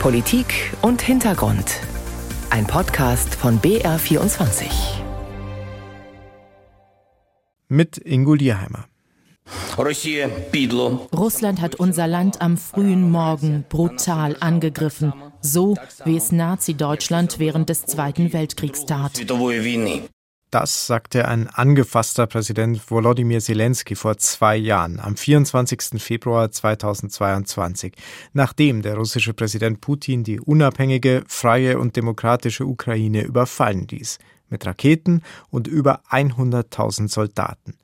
Politik 0.00 0.72
und 0.82 1.02
Hintergrund. 1.02 1.80
Ein 2.50 2.66
Podcast 2.66 3.34
von 3.34 3.60
BR24. 3.60 4.66
Mit 7.68 7.98
Ingo 7.98 8.34
Lierheimer. 8.34 8.86
Russland 11.12 11.60
hat 11.60 11.74
unser 11.76 12.06
Land 12.06 12.40
am 12.40 12.56
frühen 12.56 13.10
Morgen 13.10 13.64
brutal 13.68 14.36
angegriffen, 14.38 15.12
so 15.40 15.76
wie 16.04 16.16
es 16.16 16.30
Nazi-Deutschland 16.30 17.38
während 17.38 17.68
des 17.68 17.86
Zweiten 17.86 18.32
Weltkriegs 18.32 18.86
tat. 18.86 19.18
Das 20.58 20.86
sagte 20.86 21.28
ein 21.28 21.48
angefasster 21.48 22.26
Präsident 22.26 22.90
Volodymyr 22.90 23.40
Zelensky 23.40 23.94
vor 23.94 24.16
zwei 24.16 24.56
Jahren, 24.56 25.00
am 25.00 25.14
24. 25.14 26.02
Februar 26.02 26.50
2022, 26.50 27.92
nachdem 28.32 28.80
der 28.80 28.96
russische 28.96 29.34
Präsident 29.34 29.82
Putin 29.82 30.24
die 30.24 30.40
unabhängige, 30.40 31.24
freie 31.28 31.78
und 31.78 31.94
demokratische 31.94 32.64
Ukraine 32.64 33.20
überfallen 33.24 33.86
ließ 33.86 34.18
mit 34.48 34.64
Raketen 34.64 35.20
und 35.50 35.66
über 35.66 36.00
100.000 36.10 37.08
Soldaten. 37.08 37.74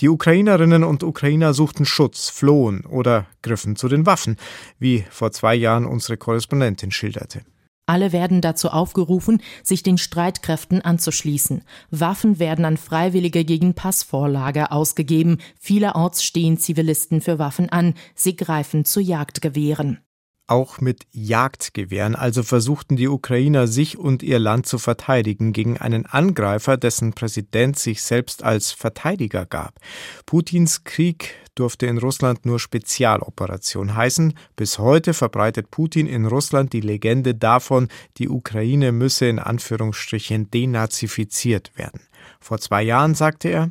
Die 0.00 0.08
Ukrainerinnen 0.08 0.84
und 0.84 1.02
Ukrainer 1.02 1.54
suchten 1.54 1.86
Schutz, 1.86 2.28
flohen 2.28 2.84
oder 2.84 3.26
griffen 3.42 3.74
zu 3.74 3.88
den 3.88 4.06
Waffen, 4.06 4.36
wie 4.78 5.04
vor 5.10 5.32
zwei 5.32 5.56
Jahren 5.56 5.86
unsere 5.86 6.18
Korrespondentin 6.18 6.92
schilderte. 6.92 7.42
Alle 7.92 8.12
werden 8.12 8.40
dazu 8.40 8.70
aufgerufen, 8.70 9.42
sich 9.62 9.82
den 9.82 9.98
Streitkräften 9.98 10.80
anzuschließen. 10.80 11.62
Waffen 11.90 12.38
werden 12.38 12.64
an 12.64 12.78
Freiwillige 12.78 13.44
gegen 13.44 13.74
Passvorlage 13.74 14.72
ausgegeben. 14.72 15.36
Vielerorts 15.60 16.24
stehen 16.24 16.56
Zivilisten 16.56 17.20
für 17.20 17.38
Waffen 17.38 17.68
an. 17.68 17.92
Sie 18.14 18.34
greifen 18.34 18.86
zu 18.86 19.00
Jagdgewehren. 19.00 19.98
Auch 20.46 20.80
mit 20.80 21.06
Jagdgewehren 21.10 22.14
also 22.14 22.42
versuchten 22.42 22.96
die 22.96 23.08
Ukrainer 23.08 23.66
sich 23.66 23.98
und 23.98 24.22
ihr 24.22 24.38
Land 24.38 24.64
zu 24.64 24.78
verteidigen 24.78 25.52
gegen 25.52 25.76
einen 25.76 26.06
Angreifer, 26.06 26.78
dessen 26.78 27.12
Präsident 27.12 27.78
sich 27.78 28.02
selbst 28.02 28.42
als 28.42 28.72
Verteidiger 28.72 29.44
gab. 29.44 29.80
Putins 30.24 30.84
Krieg 30.84 31.34
durfte 31.54 31.86
in 31.86 31.98
Russland 31.98 32.46
nur 32.46 32.58
Spezialoperation 32.58 33.94
heißen. 33.94 34.34
Bis 34.56 34.78
heute 34.78 35.14
verbreitet 35.14 35.70
Putin 35.70 36.06
in 36.06 36.26
Russland 36.26 36.72
die 36.72 36.80
Legende 36.80 37.34
davon, 37.34 37.88
die 38.18 38.28
Ukraine 38.28 38.92
müsse 38.92 39.26
in 39.26 39.38
Anführungsstrichen 39.38 40.50
denazifiziert 40.50 41.72
werden. 41.76 42.00
Vor 42.40 42.58
zwei 42.58 42.82
Jahren 42.82 43.14
sagte 43.14 43.48
er, 43.48 43.70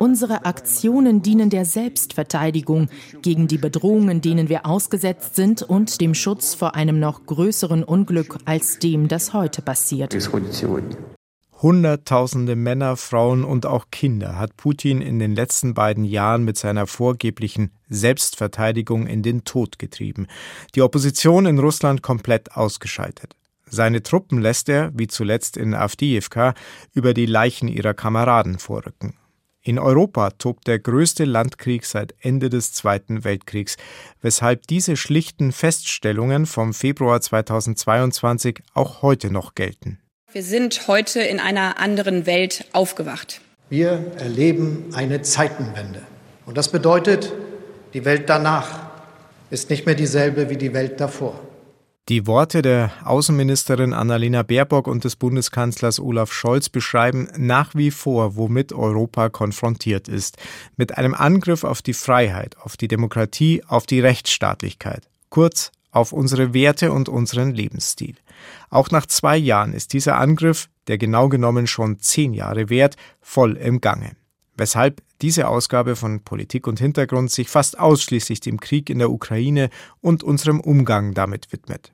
Unsere 0.00 0.44
Aktionen 0.46 1.22
dienen 1.22 1.50
der 1.50 1.64
Selbstverteidigung 1.66 2.88
gegen 3.20 3.46
die 3.46 3.58
Bedrohungen, 3.58 4.22
denen 4.22 4.48
wir 4.48 4.64
ausgesetzt 4.64 5.36
sind 5.36 5.62
und 5.62 6.00
dem 6.00 6.14
Schutz 6.14 6.54
vor 6.54 6.74
einem 6.74 6.98
noch 6.98 7.26
größeren 7.26 7.84
Unglück 7.84 8.38
als 8.46 8.78
dem, 8.78 9.08
das 9.08 9.34
heute 9.34 9.60
passiert. 9.60 10.14
Hunderttausende 11.60 12.54
Männer, 12.54 12.96
Frauen 12.96 13.42
und 13.42 13.66
auch 13.66 13.86
Kinder 13.90 14.38
hat 14.38 14.56
Putin 14.56 15.02
in 15.02 15.18
den 15.18 15.34
letzten 15.34 15.74
beiden 15.74 16.04
Jahren 16.04 16.44
mit 16.44 16.56
seiner 16.56 16.86
vorgeblichen 16.86 17.72
Selbstverteidigung 17.88 19.08
in 19.08 19.24
den 19.24 19.42
Tod 19.42 19.76
getrieben. 19.76 20.28
Die 20.76 20.82
Opposition 20.82 21.46
in 21.46 21.58
Russland 21.58 22.00
komplett 22.00 22.52
ausgeschaltet. 22.56 23.34
Seine 23.66 24.04
Truppen 24.04 24.40
lässt 24.40 24.68
er, 24.68 24.92
wie 24.94 25.08
zuletzt 25.08 25.56
in 25.56 25.74
Avdiivka, 25.74 26.54
über 26.94 27.12
die 27.12 27.26
Leichen 27.26 27.66
ihrer 27.66 27.92
Kameraden 27.92 28.60
vorrücken. 28.60 29.14
In 29.60 29.80
Europa 29.80 30.30
tobt 30.30 30.68
der 30.68 30.78
größte 30.78 31.24
Landkrieg 31.24 31.84
seit 31.84 32.14
Ende 32.20 32.50
des 32.50 32.72
Zweiten 32.72 33.24
Weltkriegs, 33.24 33.76
weshalb 34.20 34.68
diese 34.68 34.96
schlichten 34.96 35.50
Feststellungen 35.50 36.46
vom 36.46 36.72
Februar 36.72 37.20
2022 37.20 38.62
auch 38.74 39.02
heute 39.02 39.32
noch 39.32 39.56
gelten. 39.56 39.98
Wir 40.30 40.42
sind 40.42 40.88
heute 40.88 41.22
in 41.22 41.40
einer 41.40 41.80
anderen 41.80 42.26
Welt 42.26 42.66
aufgewacht. 42.72 43.40
Wir 43.70 44.12
erleben 44.18 44.90
eine 44.92 45.22
Zeitenwende. 45.22 46.02
Und 46.44 46.58
das 46.58 46.70
bedeutet, 46.70 47.32
die 47.94 48.04
Welt 48.04 48.28
danach 48.28 48.90
ist 49.48 49.70
nicht 49.70 49.86
mehr 49.86 49.94
dieselbe 49.94 50.50
wie 50.50 50.58
die 50.58 50.74
Welt 50.74 51.00
davor. 51.00 51.40
Die 52.10 52.26
Worte 52.26 52.60
der 52.60 52.90
Außenministerin 53.04 53.94
Annalena 53.94 54.42
Baerbock 54.42 54.86
und 54.86 55.04
des 55.04 55.16
Bundeskanzlers 55.16 55.98
Olaf 55.98 56.30
Scholz 56.30 56.68
beschreiben 56.68 57.28
nach 57.38 57.74
wie 57.74 57.90
vor, 57.90 58.36
womit 58.36 58.74
Europa 58.74 59.30
konfrontiert 59.30 60.08
ist. 60.08 60.36
Mit 60.76 60.98
einem 60.98 61.14
Angriff 61.14 61.64
auf 61.64 61.80
die 61.80 61.94
Freiheit, 61.94 62.54
auf 62.60 62.76
die 62.76 62.88
Demokratie, 62.88 63.62
auf 63.66 63.86
die 63.86 64.00
Rechtsstaatlichkeit. 64.00 65.08
Kurz 65.30 65.72
auf 65.90 66.12
unsere 66.12 66.52
Werte 66.52 66.92
und 66.92 67.08
unseren 67.08 67.54
Lebensstil. 67.54 68.14
Auch 68.70 68.90
nach 68.90 69.06
zwei 69.06 69.36
Jahren 69.36 69.72
ist 69.72 69.92
dieser 69.92 70.18
Angriff, 70.18 70.68
der 70.86 70.98
genau 70.98 71.28
genommen 71.28 71.66
schon 71.66 71.98
zehn 71.98 72.34
Jahre 72.34 72.68
währt, 72.70 72.96
voll 73.20 73.56
im 73.56 73.80
Gange. 73.80 74.12
Weshalb 74.56 75.02
diese 75.20 75.48
Ausgabe 75.48 75.96
von 75.96 76.22
Politik 76.24 76.66
und 76.66 76.80
Hintergrund 76.80 77.30
sich 77.30 77.48
fast 77.48 77.78
ausschließlich 77.78 78.40
dem 78.40 78.58
Krieg 78.58 78.90
in 78.90 78.98
der 78.98 79.10
Ukraine 79.10 79.70
und 80.00 80.22
unserem 80.22 80.60
Umgang 80.60 81.14
damit 81.14 81.52
widmet. 81.52 81.92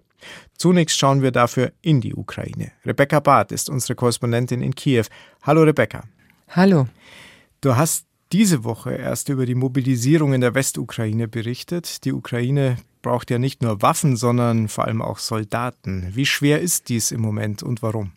Zunächst 0.56 0.98
schauen 0.98 1.22
wir 1.22 1.30
dafür 1.30 1.72
in 1.82 2.00
die 2.00 2.14
Ukraine. 2.14 2.72
Rebecca 2.86 3.20
Barth 3.20 3.52
ist 3.52 3.68
unsere 3.68 3.94
Korrespondentin 3.94 4.62
in 4.62 4.74
Kiew. 4.74 5.04
Hallo 5.42 5.62
Rebecca. 5.62 6.04
Hallo. 6.48 6.86
Du 7.60 7.76
hast 7.76 8.06
diese 8.34 8.64
Woche 8.64 8.92
erst 8.92 9.28
über 9.28 9.46
die 9.46 9.54
Mobilisierung 9.54 10.34
in 10.34 10.40
der 10.40 10.56
Westukraine 10.56 11.28
berichtet. 11.28 12.04
Die 12.04 12.12
Ukraine 12.12 12.78
braucht 13.00 13.30
ja 13.30 13.38
nicht 13.38 13.62
nur 13.62 13.80
Waffen, 13.80 14.16
sondern 14.16 14.66
vor 14.66 14.86
allem 14.86 15.02
auch 15.02 15.20
Soldaten. 15.20 16.10
Wie 16.14 16.26
schwer 16.26 16.60
ist 16.60 16.88
dies 16.88 17.12
im 17.12 17.20
Moment 17.20 17.62
und 17.62 17.80
warum? 17.80 18.10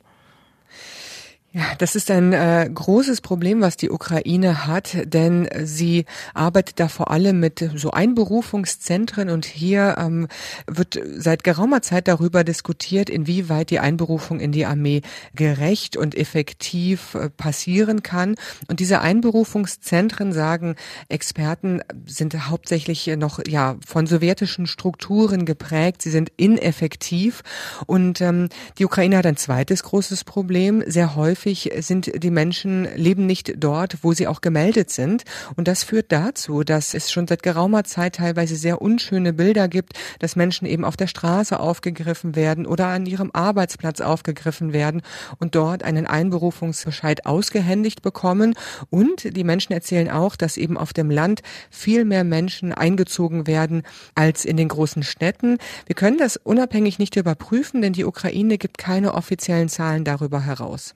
Ja, 1.57 1.73
das 1.79 1.95
ist 1.95 2.11
ein 2.11 2.33
äh, 2.33 2.69
großes 2.71 3.21
Problem, 3.21 3.61
was 3.61 3.77
die 3.77 3.89
Ukraine 3.89 4.67
hat, 4.67 4.95
denn 5.05 5.49
sie 5.63 6.05
arbeitet 6.35 6.79
da 6.79 6.87
vor 6.87 7.09
allem 7.09 7.39
mit 7.39 7.67
so 7.73 7.89
Einberufungszentren 7.89 9.31
und 9.31 9.45
hier 9.45 9.95
ähm, 9.97 10.27
wird 10.67 10.99
seit 11.15 11.43
geraumer 11.43 11.81
Zeit 11.81 12.07
darüber 12.07 12.43
diskutiert, 12.43 13.09
inwieweit 13.09 13.71
die 13.71 13.79
Einberufung 13.79 14.39
in 14.39 14.51
die 14.51 14.67
Armee 14.67 15.01
gerecht 15.33 15.97
und 15.97 16.13
effektiv 16.13 17.15
äh, 17.15 17.31
passieren 17.31 18.03
kann. 18.03 18.35
Und 18.67 18.79
diese 18.79 19.01
Einberufungszentren, 19.01 20.33
sagen 20.33 20.75
Experten, 21.09 21.81
sind 22.05 22.35
hauptsächlich 22.51 23.07
noch 23.17 23.39
ja 23.47 23.77
von 23.83 24.05
sowjetischen 24.05 24.67
Strukturen 24.67 25.47
geprägt. 25.47 26.03
Sie 26.03 26.11
sind 26.11 26.31
ineffektiv 26.37 27.41
und 27.87 28.21
ähm, 28.21 28.49
die 28.77 28.85
Ukraine 28.85 29.17
hat 29.17 29.25
ein 29.25 29.37
zweites 29.37 29.81
großes 29.81 30.23
Problem. 30.23 30.83
Sehr 30.85 31.15
häufig 31.15 31.46
häufig 31.47 31.71
sind 31.79 32.11
die 32.13 32.29
Menschen 32.29 32.87
leben 32.95 33.25
nicht 33.25 33.53
dort, 33.57 33.97
wo 34.01 34.11
sie 34.11 34.27
auch 34.27 34.41
gemeldet 34.41 34.89
sind. 34.89 35.23
Und 35.55 35.69
das 35.69 35.83
führt 35.83 36.11
dazu, 36.11 36.63
dass 36.63 36.93
es 36.93 37.09
schon 37.09 37.25
seit 37.25 37.41
geraumer 37.41 37.85
Zeit 37.85 38.15
teilweise 38.15 38.57
sehr 38.57 38.81
unschöne 38.81 39.31
Bilder 39.31 39.69
gibt, 39.69 39.93
dass 40.19 40.35
Menschen 40.35 40.67
eben 40.67 40.83
auf 40.83 40.97
der 40.97 41.07
Straße 41.07 41.57
aufgegriffen 41.57 42.35
werden 42.35 42.65
oder 42.65 42.87
an 42.87 43.05
ihrem 43.05 43.31
Arbeitsplatz 43.31 44.01
aufgegriffen 44.01 44.73
werden 44.73 45.01
und 45.39 45.55
dort 45.55 45.83
einen 45.83 46.05
Einberufungsbescheid 46.05 47.25
ausgehändigt 47.25 48.01
bekommen. 48.01 48.53
Und 48.89 49.35
die 49.37 49.45
Menschen 49.45 49.71
erzählen 49.71 50.09
auch, 50.09 50.35
dass 50.35 50.57
eben 50.57 50.77
auf 50.77 50.91
dem 50.91 51.09
Land 51.09 51.43
viel 51.69 52.03
mehr 52.03 52.25
Menschen 52.25 52.73
eingezogen 52.73 53.47
werden 53.47 53.83
als 54.15 54.43
in 54.43 54.57
den 54.57 54.67
großen 54.67 55.03
Städten. 55.03 55.59
Wir 55.85 55.95
können 55.95 56.17
das 56.17 56.35
unabhängig 56.35 56.99
nicht 56.99 57.15
überprüfen, 57.15 57.81
denn 57.81 57.93
die 57.93 58.05
Ukraine 58.05 58.57
gibt 58.57 58.77
keine 58.77 59.13
offiziellen 59.13 59.69
Zahlen 59.69 60.03
darüber 60.03 60.41
heraus. 60.41 60.93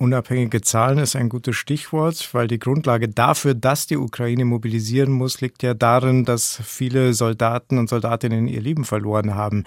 Unabhängige 0.00 0.60
Zahlen 0.60 0.98
ist 0.98 1.16
ein 1.16 1.28
gutes 1.28 1.56
Stichwort, 1.56 2.32
weil 2.32 2.46
die 2.46 2.60
Grundlage 2.60 3.08
dafür, 3.08 3.54
dass 3.54 3.88
die 3.88 3.96
Ukraine 3.96 4.44
mobilisieren 4.44 5.10
muss, 5.10 5.40
liegt 5.40 5.64
ja 5.64 5.74
darin, 5.74 6.24
dass 6.24 6.60
viele 6.64 7.14
Soldaten 7.14 7.78
und 7.78 7.88
Soldatinnen 7.88 8.46
ihr 8.46 8.60
Leben 8.60 8.84
verloren 8.84 9.34
haben. 9.34 9.64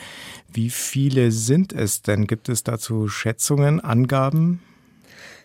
Wie 0.48 0.70
viele 0.70 1.34
sind 1.34 1.74
es 1.74 2.02
denn? 2.02 2.28
Gibt 2.28 2.48
es 2.48 2.64
dazu 2.64 3.10
Schätzungen, 3.10 3.82
Angaben? 3.82 4.62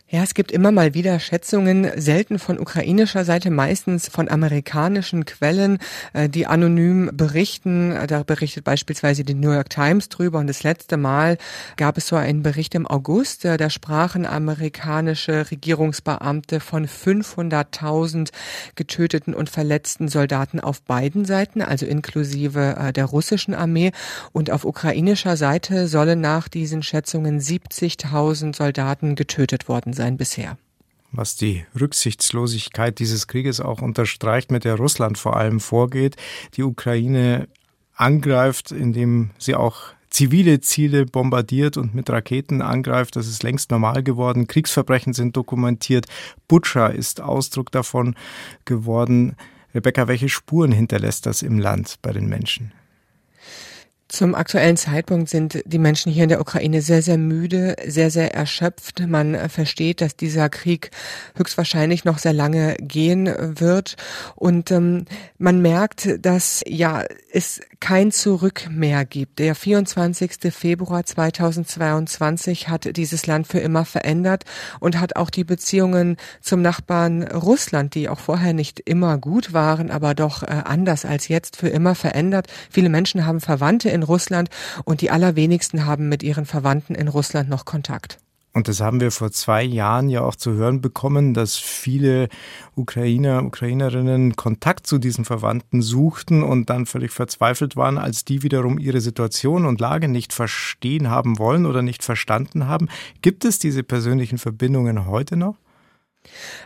Ja, 0.08 0.23
es 0.23 0.35
gibt 0.35 0.53
immer 0.53 0.70
mal 0.70 0.94
wieder 0.94 1.19
Schätzungen, 1.19 1.91
selten 1.97 2.38
von 2.38 2.61
ukrainischer 2.61 3.25
Seite, 3.25 3.50
meistens 3.50 4.08
von 4.08 4.29
amerikanischen 4.29 5.25
Quellen, 5.25 5.79
äh, 6.12 6.29
die 6.29 6.47
anonym 6.47 7.11
berichten. 7.12 7.93
Da 8.06 8.23
berichtet 8.23 8.62
beispielsweise 8.62 9.25
die 9.25 9.35
New 9.35 9.50
York 9.50 9.69
Times 9.69 10.08
drüber. 10.08 10.38
Und 10.38 10.47
das 10.47 10.62
letzte 10.62 10.97
Mal 10.97 11.38
gab 11.76 11.99
es 11.99 12.06
so 12.06 12.14
einen 12.14 12.44
Bericht 12.44 12.76
im 12.76 12.87
August, 12.87 13.44
äh, 13.44 13.56
da 13.56 13.69
sprachen 13.69 14.26
amerikanische 14.26 15.50
Regierungsbeamte 15.50 16.61
von 16.61 16.87
500.000 16.87 18.31
getöteten 18.76 19.35
und 19.35 19.50
verletzten 19.50 20.06
Soldaten 20.06 20.61
auf 20.61 20.82
beiden 20.82 21.25
Seiten, 21.25 21.62
also 21.62 21.85
inklusive 21.85 22.76
äh, 22.79 22.93
der 22.93 23.06
russischen 23.06 23.55
Armee. 23.55 23.91
Und 24.31 24.52
auf 24.52 24.64
ukrainischer 24.64 25.37
Seite 25.37 25.88
sollen 25.88 26.20
nach 26.20 26.47
diesen 26.47 26.85
Schätzungen 26.85 27.41
70.000 27.41 28.55
Soldaten 28.55 29.17
getötet 29.17 29.69
worden 29.69 29.96
sein 29.97 30.17
bisher. 30.17 30.57
Was 31.13 31.37
die 31.37 31.65
Rücksichtslosigkeit 31.79 32.99
dieses 32.99 33.27
Krieges 33.27 33.61
auch 33.61 33.83
unterstreicht, 33.83 34.51
mit 34.51 34.65
der 34.65 34.77
Russland 34.77 35.19
vor 35.19 35.37
allem 35.37 35.61
vorgeht. 35.61 36.17
Die 36.55 36.63
Ukraine 36.63 37.49
angreift, 37.95 38.71
indem 38.71 39.31
sie 39.39 39.55
auch 39.55 39.95
zivile 40.11 40.61
Ziele 40.61 41.07
bombardiert 41.07 41.77
und 41.77 41.95
mit 41.95 42.11
Raketen 42.11 42.63
angreift. 42.63 43.17
Das 43.17 43.27
ist 43.27 43.43
längst 43.43 43.71
normal 43.71 44.03
geworden. 44.03 44.47
Kriegsverbrechen 44.47 45.13
sind 45.13 45.37
dokumentiert. 45.37 46.07
Butscha 46.49 46.87
ist 46.89 47.21
Ausdruck 47.21 47.71
davon 47.71 48.15
geworden. 48.65 49.37
Rebecca, 49.75 50.09
welche 50.09 50.29
Spuren 50.29 50.73
hinterlässt 50.73 51.27
das 51.27 51.43
im 51.43 51.59
Land 51.59 51.97
bei 52.03 52.13
den 52.13 52.29
Menschen? 52.29 52.73
Zum 54.08 54.37
aktuellen 54.37 54.76
Zeitpunkt 54.76 55.29
sind 55.29 55.62
die 55.64 55.81
Menschen 55.81 56.12
hier 56.12 56.23
in 56.23 56.29
der 56.29 56.41
Ukraine 56.41 56.81
sehr, 56.81 57.03
sehr 57.03 57.19
müde, 57.19 57.75
sehr, 57.85 58.12
sehr 58.12 58.32
erschöpft. 58.35 59.00
Man 59.05 59.49
versteht, 59.49 60.00
dass 60.00 60.14
dieser 60.14 60.49
Krieg 60.49 60.93
höchstwahrscheinlich 61.35 62.05
noch 62.05 62.19
sehr 62.19 62.32
lange 62.32 62.76
gehen 62.81 63.26
wird. 63.58 63.97
Und 64.37 64.70
ähm, 64.70 65.06
man 65.38 65.61
merkt, 65.61 66.25
dass 66.25 66.62
ja 66.69 67.05
es 67.32 67.61
kein 67.81 68.12
Zurück 68.12 68.69
mehr 68.70 69.05
gibt. 69.05 69.41
Der 69.41 69.56
24. 69.56 70.52
Februar 70.55 71.05
2022 71.05 72.69
hat 72.69 72.97
dieses 72.97 73.26
Land 73.26 73.49
für 73.49 73.59
immer 73.59 73.85
verändert 73.85 74.44
und 74.79 75.00
hat 75.00 75.17
auch 75.17 75.31
die 75.31 75.44
Beziehungen 75.44 76.17
zum 76.41 76.62
Nachbarn 76.62 77.25
Russland, 77.25 77.97
die 77.97 78.09
auch 78.09 78.20
vorher 78.20 78.52
nicht 78.52 78.81
immer 78.81 79.19
gut 79.19 79.52
waren, 79.52 79.91
aber 79.91 80.14
doch 80.14 80.44
äh, 80.44 80.62
anders 80.64 81.05
als 81.05 81.26
jetzt 81.26 81.56
für 81.56 81.69
immer 81.69 81.97
verändert. 81.97 82.47
Viele 82.70 82.88
Menschen 82.88 83.26
haben 83.26 83.41
Verwandte 83.41 83.96
in 83.97 84.05
Russland 84.05 84.49
und 84.85 85.01
die 85.01 85.11
allerwenigsten 85.11 85.87
haben 85.87 86.09
mit 86.09 86.23
ihren 86.23 86.47
Verwandten 86.47 86.95
in 86.95 87.09
Russland 87.09 87.49
noch 87.49 87.65
Kontakt. 87.65 88.19
Und 88.57 88.69
das 88.69 88.81
haben 88.81 89.01
wir 89.01 89.11
vor 89.11 89.31
zwei 89.33 89.63
Jahren 89.63 90.09
ja 90.09 90.23
auch 90.23 90.35
zu 90.35 90.53
hören 90.55 90.81
bekommen, 90.81 91.35
dass 91.35 91.57
viele 91.57 92.31
Ukrainer, 92.75 93.45
Ukrainerinnen 93.45 94.35
Kontakt 94.35 94.87
zu 94.87 94.97
diesen 94.97 95.27
Verwandten 95.27 95.83
suchten 95.83 96.43
und 96.43 96.71
dann 96.71 96.87
völlig 96.87 97.11
verzweifelt 97.11 97.77
waren, 97.77 97.99
als 97.99 98.25
die 98.25 98.43
wiederum 98.43 98.79
ihre 98.79 99.03
Situation 99.03 99.67
und 99.67 99.79
Lage 99.79 100.09
nicht 100.09 100.33
verstehen 100.33 101.11
haben 101.11 101.39
wollen 101.39 101.67
oder 101.67 101.83
nicht 101.83 102.03
verstanden 102.03 102.67
haben. 102.67 102.89
Gibt 103.21 103.45
es 103.45 103.59
diese 103.59 103.83
persönlichen 103.83 104.39
Verbindungen 104.39 105.05
heute 105.05 105.37
noch? 105.37 105.57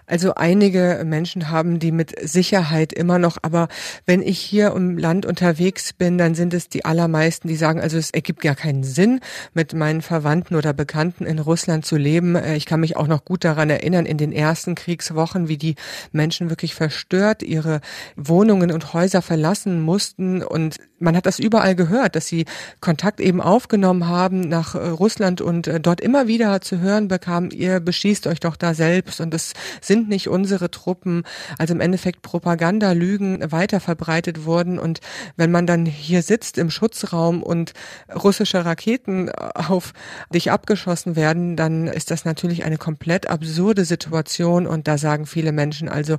Also 0.06 0.34
einige 0.34 1.02
Menschen 1.04 1.50
haben 1.50 1.78
die 1.78 1.92
mit 1.92 2.14
Sicherheit 2.20 2.92
immer 2.92 3.18
noch, 3.18 3.38
aber 3.42 3.68
wenn 4.06 4.22
ich 4.22 4.38
hier 4.38 4.72
im 4.72 4.98
Land 4.98 5.26
unterwegs 5.26 5.92
bin, 5.92 6.18
dann 6.18 6.34
sind 6.34 6.54
es 6.54 6.68
die 6.68 6.84
allermeisten, 6.84 7.48
die 7.48 7.56
sagen, 7.56 7.80
also 7.80 7.98
es 7.98 8.10
ergibt 8.10 8.44
ja 8.44 8.54
keinen 8.54 8.84
Sinn, 8.84 9.20
mit 9.54 9.74
meinen 9.74 10.02
Verwandten 10.02 10.56
oder 10.56 10.72
Bekannten 10.72 11.26
in 11.26 11.38
Russland 11.38 11.84
zu 11.86 11.96
leben. 11.96 12.34
Äh, 12.34 12.56
ich 12.56 12.66
kann 12.66 12.80
mich 12.80 12.96
auch 12.96 13.06
noch 13.06 13.24
gut 13.24 13.44
daran 13.44 13.70
erinnern, 13.70 14.06
in 14.06 14.18
den 14.18 14.32
ersten 14.32 14.74
Kriegswochen, 14.74 15.48
wie 15.48 15.58
die 15.58 15.74
Menschen 16.12 16.50
wirklich 16.50 16.74
verstört 16.74 17.42
ihre 17.42 17.80
Wohnungen 18.16 18.70
und 18.72 18.92
Häuser 18.92 19.22
verlassen 19.22 19.80
mussten 19.80 20.42
und 20.42 20.76
man 21.00 21.16
hat 21.16 21.26
das 21.26 21.38
überall 21.38 21.74
gehört, 21.74 22.14
dass 22.14 22.26
sie 22.26 22.44
Kontakt 22.80 23.20
eben 23.20 23.40
aufgenommen 23.40 24.06
haben 24.06 24.40
nach 24.40 24.74
äh, 24.74 24.88
Russland 24.88 25.40
und 25.40 25.66
äh, 25.66 25.80
dort 25.80 26.00
immer 26.00 26.28
wieder 26.28 26.60
zu 26.60 26.78
hören 26.78 27.08
bekamen, 27.08 27.50
ihr 27.50 27.80
beschießt 27.80 28.26
euch 28.26 28.40
doch 28.40 28.56
da 28.56 28.74
selbst 28.74 29.20
und 29.20 29.34
es 29.34 29.54
sind 29.80 30.08
nicht 30.08 30.28
unsere 30.28 30.70
Truppen. 30.70 31.24
Also 31.58 31.74
im 31.74 31.80
Endeffekt 31.80 32.22
Propaganda, 32.22 32.92
Lügen 32.92 33.50
weiter 33.50 33.80
verbreitet 33.80 34.44
wurden 34.44 34.78
und 34.78 35.00
wenn 35.36 35.50
man 35.50 35.66
dann 35.66 35.86
hier 35.86 36.22
sitzt 36.22 36.58
im 36.58 36.70
Schutzraum 36.70 37.42
und 37.42 37.72
russische 38.14 38.64
Raketen 38.64 39.30
auf 39.30 39.92
dich 40.32 40.50
abgeschossen 40.50 41.16
werden, 41.16 41.56
dann 41.56 41.86
ist 41.86 42.10
das 42.10 42.24
natürlich 42.24 42.64
eine 42.64 42.78
komplett 42.78 43.28
absurde 43.28 43.84
Situation 43.84 44.66
und 44.66 44.86
da 44.86 44.98
sagen 44.98 45.26
viele 45.26 45.52
Menschen 45.52 45.88
also, 45.88 46.18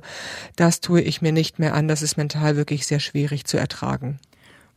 das 0.56 0.80
tue 0.80 1.00
ich 1.00 1.22
mir 1.22 1.32
nicht 1.32 1.58
mehr 1.58 1.74
an, 1.74 1.88
das 1.88 2.02
ist 2.02 2.16
mental 2.16 2.56
wirklich 2.56 2.86
sehr 2.86 3.00
schwierig 3.00 3.44
zu 3.44 3.56
ertragen. 3.56 4.18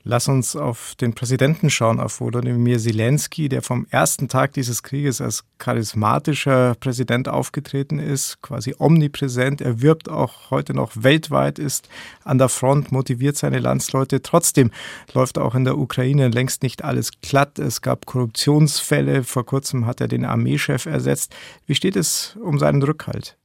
Lass 0.08 0.28
uns 0.28 0.56
auf 0.56 0.94
den 1.02 1.16
Präsidenten 1.16 1.72
schauen, 1.72 2.00
auf 2.00 2.20
Volodymyr 2.22 2.78
Zelensky, 2.78 3.50
der 3.50 3.64
vom 3.64 3.88
ersten 3.90 4.28
Tag 4.28 4.54
dieses 4.54 4.84
Krieges 4.84 5.20
als 5.20 5.44
charismatischer 5.58 6.76
Präsident 6.80 7.28
aufgetreten 7.28 7.98
ist, 7.98 8.40
quasi 8.44 8.76
omnipräsent. 8.78 9.62
Er 9.62 9.82
wirbt 9.82 10.08
auch 10.08 10.52
heute 10.52 10.76
noch 10.76 10.92
weltweit, 10.94 11.58
ist 11.58 11.90
an 12.24 12.38
der 12.38 12.50
Front, 12.50 12.92
motiviert 12.92 13.36
seine 13.36 13.58
Landsleute. 13.58 14.22
Trotzdem 14.22 14.70
läuft 15.12 15.40
auch 15.40 15.56
in 15.56 15.64
der 15.64 15.76
Ukraine 15.76 16.28
längst 16.28 16.62
nicht 16.62 16.84
alles 16.84 17.10
glatt. 17.22 17.58
Es 17.58 17.82
gab 17.82 18.06
Korruptionsfälle. 18.06 19.24
Vor 19.24 19.44
kurzem 19.44 19.88
hat 19.88 20.02
er 20.02 20.08
den 20.08 20.24
Armeechef 20.24 20.86
ersetzt. 20.86 21.36
Wie 21.66 21.74
steht 21.74 21.96
es 21.96 22.38
um 22.44 22.60
seinen 22.60 22.84
Rückhalt? 22.84 23.38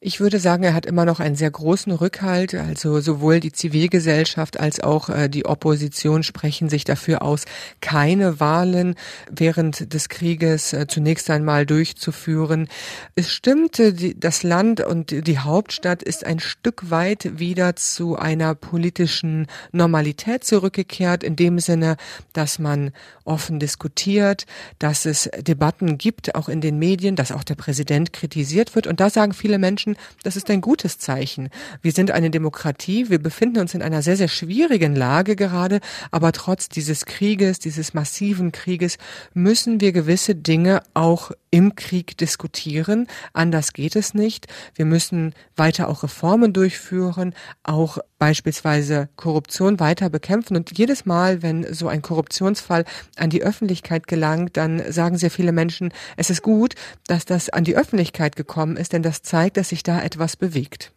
Ich 0.00 0.20
würde 0.20 0.38
sagen, 0.38 0.64
er 0.64 0.74
hat 0.74 0.86
immer 0.86 1.04
noch 1.04 1.20
einen 1.20 1.36
sehr 1.36 1.50
großen 1.50 1.92
Rückhalt. 1.92 2.54
Also 2.54 3.00
sowohl 3.00 3.40
die 3.40 3.52
Zivilgesellschaft 3.52 4.58
als 4.60 4.80
auch 4.80 5.08
äh, 5.08 5.28
die 5.28 5.46
Opposition 5.46 6.22
sprechen 6.22 6.68
sich 6.68 6.84
dafür 6.84 7.22
aus, 7.22 7.44
keine 7.80 8.40
Wahlen 8.40 8.94
während 9.30 9.92
des 9.92 10.08
Krieges 10.08 10.72
äh, 10.72 10.86
zunächst 10.86 11.30
einmal 11.30 11.66
durchzuführen. 11.66 12.68
Es 13.14 13.32
stimmte, 13.32 13.92
das 14.14 14.42
Land 14.42 14.80
und 14.80 15.26
die 15.26 15.38
Hauptstadt 15.38 16.02
ist 16.02 16.24
ein 16.26 16.40
Stück 16.40 16.90
weit 16.90 17.38
wieder 17.38 17.76
zu 17.76 18.16
einer 18.16 18.54
politischen 18.54 19.46
Normalität 19.72 20.44
zurückgekehrt, 20.44 21.22
in 21.22 21.36
dem 21.36 21.58
Sinne, 21.58 21.96
dass 22.32 22.58
man 22.58 22.92
offen 23.24 23.58
diskutiert, 23.58 24.46
dass 24.78 25.06
es 25.06 25.30
Debatten 25.38 25.98
gibt, 25.98 26.34
auch 26.34 26.48
in 26.48 26.60
den 26.60 26.78
Medien, 26.78 27.16
dass 27.16 27.32
auch 27.32 27.44
der 27.44 27.54
Präsident 27.54 28.12
kritisiert 28.12 28.74
wird. 28.74 28.86
Und 28.86 29.00
da 29.00 29.10
sagen 29.10 29.32
viele 29.32 29.58
Menschen, 29.58 29.83
das 30.22 30.36
ist 30.36 30.50
ein 30.50 30.60
gutes 30.60 30.98
Zeichen. 30.98 31.50
Wir 31.82 31.92
sind 31.92 32.10
eine 32.10 32.30
Demokratie, 32.30 33.10
wir 33.10 33.18
befinden 33.18 33.58
uns 33.58 33.74
in 33.74 33.82
einer 33.82 34.02
sehr, 34.02 34.16
sehr 34.16 34.28
schwierigen 34.28 34.96
Lage 34.96 35.36
gerade, 35.36 35.80
aber 36.10 36.32
trotz 36.32 36.68
dieses 36.68 37.06
Krieges, 37.06 37.58
dieses 37.58 37.94
massiven 37.94 38.52
Krieges, 38.52 38.98
müssen 39.34 39.80
wir 39.80 39.92
gewisse 39.92 40.34
Dinge 40.34 40.82
auch 40.94 41.30
im 41.54 41.76
Krieg 41.76 42.18
diskutieren. 42.18 43.06
Anders 43.32 43.74
geht 43.74 43.94
es 43.94 44.12
nicht. 44.12 44.48
Wir 44.74 44.84
müssen 44.84 45.34
weiter 45.54 45.88
auch 45.88 46.02
Reformen 46.02 46.52
durchführen, 46.52 47.32
auch 47.62 47.98
beispielsweise 48.18 49.08
Korruption 49.14 49.78
weiter 49.78 50.10
bekämpfen. 50.10 50.56
Und 50.56 50.76
jedes 50.76 51.06
Mal, 51.06 51.42
wenn 51.42 51.72
so 51.72 51.86
ein 51.86 52.02
Korruptionsfall 52.02 52.84
an 53.14 53.30
die 53.30 53.44
Öffentlichkeit 53.44 54.08
gelangt, 54.08 54.56
dann 54.56 54.90
sagen 54.90 55.16
sehr 55.16 55.30
viele 55.30 55.52
Menschen, 55.52 55.92
es 56.16 56.28
ist 56.28 56.42
gut, 56.42 56.74
dass 57.06 57.24
das 57.24 57.50
an 57.50 57.62
die 57.62 57.76
Öffentlichkeit 57.76 58.34
gekommen 58.34 58.76
ist, 58.76 58.92
denn 58.92 59.04
das 59.04 59.22
zeigt, 59.22 59.56
dass 59.56 59.68
sich 59.68 59.84
da 59.84 60.02
etwas 60.02 60.34
bewegt. 60.34 60.92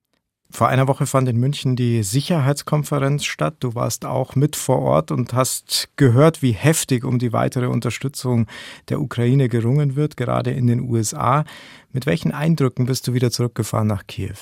Vor 0.49 0.69
einer 0.69 0.88
Woche 0.88 1.05
fand 1.05 1.27
in 1.27 1.38
München 1.38 1.75
die 1.75 2.03
Sicherheitskonferenz 2.03 3.25
statt. 3.25 3.55
Du 3.59 3.75
warst 3.75 4.05
auch 4.05 4.35
mit 4.35 4.55
vor 4.55 4.79
Ort 4.79 5.11
und 5.11 5.33
hast 5.33 5.89
gehört, 5.97 6.42
wie 6.42 6.54
heftig 6.54 7.04
um 7.04 7.19
die 7.19 7.33
weitere 7.33 7.68
Unterstützung 7.68 8.47
der 8.89 9.01
Ukraine 9.01 9.49
gerungen 9.49 9.95
wird, 9.95 10.16
gerade 10.16 10.51
in 10.51 10.68
den 10.68 10.81
USA. 10.81 11.44
Mit 11.92 12.06
welchen 12.06 12.31
Eindrücken 12.31 12.85
bist 12.85 13.07
du 13.07 13.13
wieder 13.13 13.30
zurückgefahren 13.30 13.87
nach 13.87 14.07
Kiew? 14.07 14.37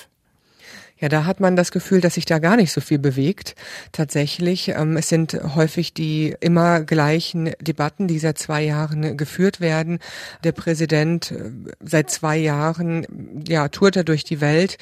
Ja, 0.98 1.10
da 1.10 1.26
hat 1.26 1.40
man 1.40 1.56
das 1.56 1.72
Gefühl, 1.72 2.00
dass 2.00 2.14
sich 2.14 2.24
da 2.24 2.38
gar 2.38 2.56
nicht 2.56 2.72
so 2.72 2.80
viel 2.80 2.98
bewegt. 2.98 3.54
Tatsächlich, 3.92 4.68
ähm, 4.68 4.96
es 4.96 5.08
sind 5.08 5.38
häufig 5.54 5.92
die 5.92 6.34
immer 6.40 6.80
gleichen 6.80 7.52
Debatten, 7.60 8.08
die 8.08 8.18
seit 8.18 8.38
zwei 8.38 8.62
Jahren 8.62 9.16
geführt 9.18 9.60
werden. 9.60 9.98
Der 10.42 10.52
Präsident 10.52 11.32
äh, 11.32 11.50
seit 11.80 12.10
zwei 12.10 12.38
Jahren, 12.38 13.06
ja, 13.46 13.68
tourt 13.68 13.96
er 13.96 14.04
durch 14.04 14.24
die 14.24 14.40
Welt 14.40 14.78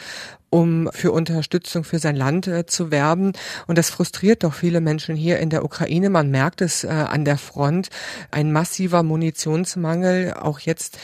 um 0.51 0.89
für 0.93 1.11
Unterstützung 1.11 1.83
für 1.83 1.99
sein 1.99 2.15
Land 2.15 2.47
äh, 2.47 2.65
zu 2.65 2.93
werben. 2.93 3.33
Und 3.67 3.77
das 3.77 3.91
frustriert 3.91 4.45
doch 4.45 4.55
viele 4.55 4.81
Menschen 4.81 5.17
hier 5.17 5.41
in 5.41 5.51
der 5.51 5.65
Ukraine. 5.65 6.11
Man 6.11 6.31
merkt 6.31 6.61
es 6.61 6.85
äh, 6.85 6.89
an 6.91 7.25
der 7.25 7.39
Front. 7.39 7.89
Ein 8.31 8.53
massiver 8.53 9.03
Munitionsmangel. 9.03 10.35
Auch 10.35 10.61
jetzt 10.61 10.97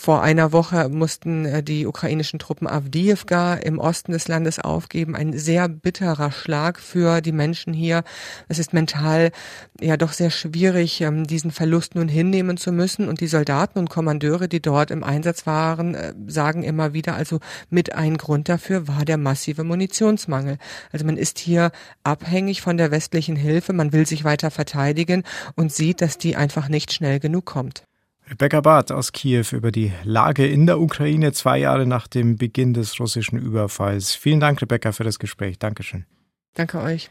vor 0.00 0.22
einer 0.22 0.52
Woche 0.52 0.88
mussten 0.88 1.44
äh, 1.44 1.62
die 1.62 1.86
ukrainischen 1.86 2.38
Truppen 2.38 2.66
Avdiivka 2.66 3.52
im 3.56 3.78
Osten 3.78 4.12
des 4.12 4.28
Landes 4.28 4.58
aufgeben. 4.58 5.14
Ein 5.14 5.36
sehr 5.36 5.68
bitterer 5.68 6.32
Schlag 6.32 6.80
für 6.80 7.20
die 7.20 7.32
Menschen 7.32 7.74
hier. 7.74 8.02
Es 8.48 8.58
ist 8.58 8.72
mental 8.72 9.30
ja 9.78 9.98
doch 9.98 10.14
sehr 10.14 10.30
schwierig, 10.30 11.02
ähm, 11.02 11.26
diesen 11.26 11.50
Verlust 11.50 11.96
nun 11.96 12.08
hinnehmen 12.08 12.56
zu 12.56 12.72
müssen. 12.72 13.10
Und 13.10 13.20
die 13.20 13.26
Soldaten 13.26 13.78
und 13.78 13.90
Kommandeure, 13.90 14.48
die 14.48 14.62
dort 14.62 14.90
im 14.90 15.04
Einsatz 15.04 15.46
waren, 15.46 15.94
äh, 15.94 16.14
sagen 16.28 16.62
immer 16.62 16.94
wieder, 16.94 17.14
also 17.14 17.38
mit 17.68 17.94
ein 17.94 18.16
Grund 18.16 18.48
dafür 18.48 18.88
war 18.88 19.04
der 19.04 19.18
massive 19.18 19.64
Munitionsmangel. 19.64 20.56
Also 20.92 21.04
man 21.04 21.18
ist 21.18 21.38
hier 21.38 21.72
abhängig 22.04 22.62
von 22.62 22.78
der 22.78 22.90
westlichen 22.90 23.36
Hilfe, 23.36 23.74
man 23.74 23.92
will 23.92 24.06
sich 24.06 24.24
weiter 24.24 24.50
verteidigen 24.50 25.24
und 25.56 25.74
sieht, 25.74 26.00
dass 26.00 26.16
die 26.16 26.36
einfach 26.36 26.70
nicht 26.70 26.90
schnell 26.90 27.20
genug 27.20 27.44
kommt. 27.44 27.84
Rebecca 28.30 28.60
Barth 28.60 28.92
aus 28.92 29.10
Kiew 29.10 29.46
über 29.50 29.72
die 29.72 29.90
Lage 30.04 30.46
in 30.46 30.64
der 30.64 30.80
Ukraine 30.80 31.32
zwei 31.32 31.58
Jahre 31.58 31.84
nach 31.84 32.06
dem 32.06 32.36
Beginn 32.36 32.74
des 32.74 33.00
russischen 33.00 33.40
Überfalls. 33.40 34.14
Vielen 34.14 34.38
Dank, 34.38 34.62
Rebecca, 34.62 34.92
für 34.92 35.02
das 35.02 35.18
Gespräch. 35.18 35.58
Dankeschön. 35.58 36.06
Danke 36.54 36.80
euch. 36.80 37.10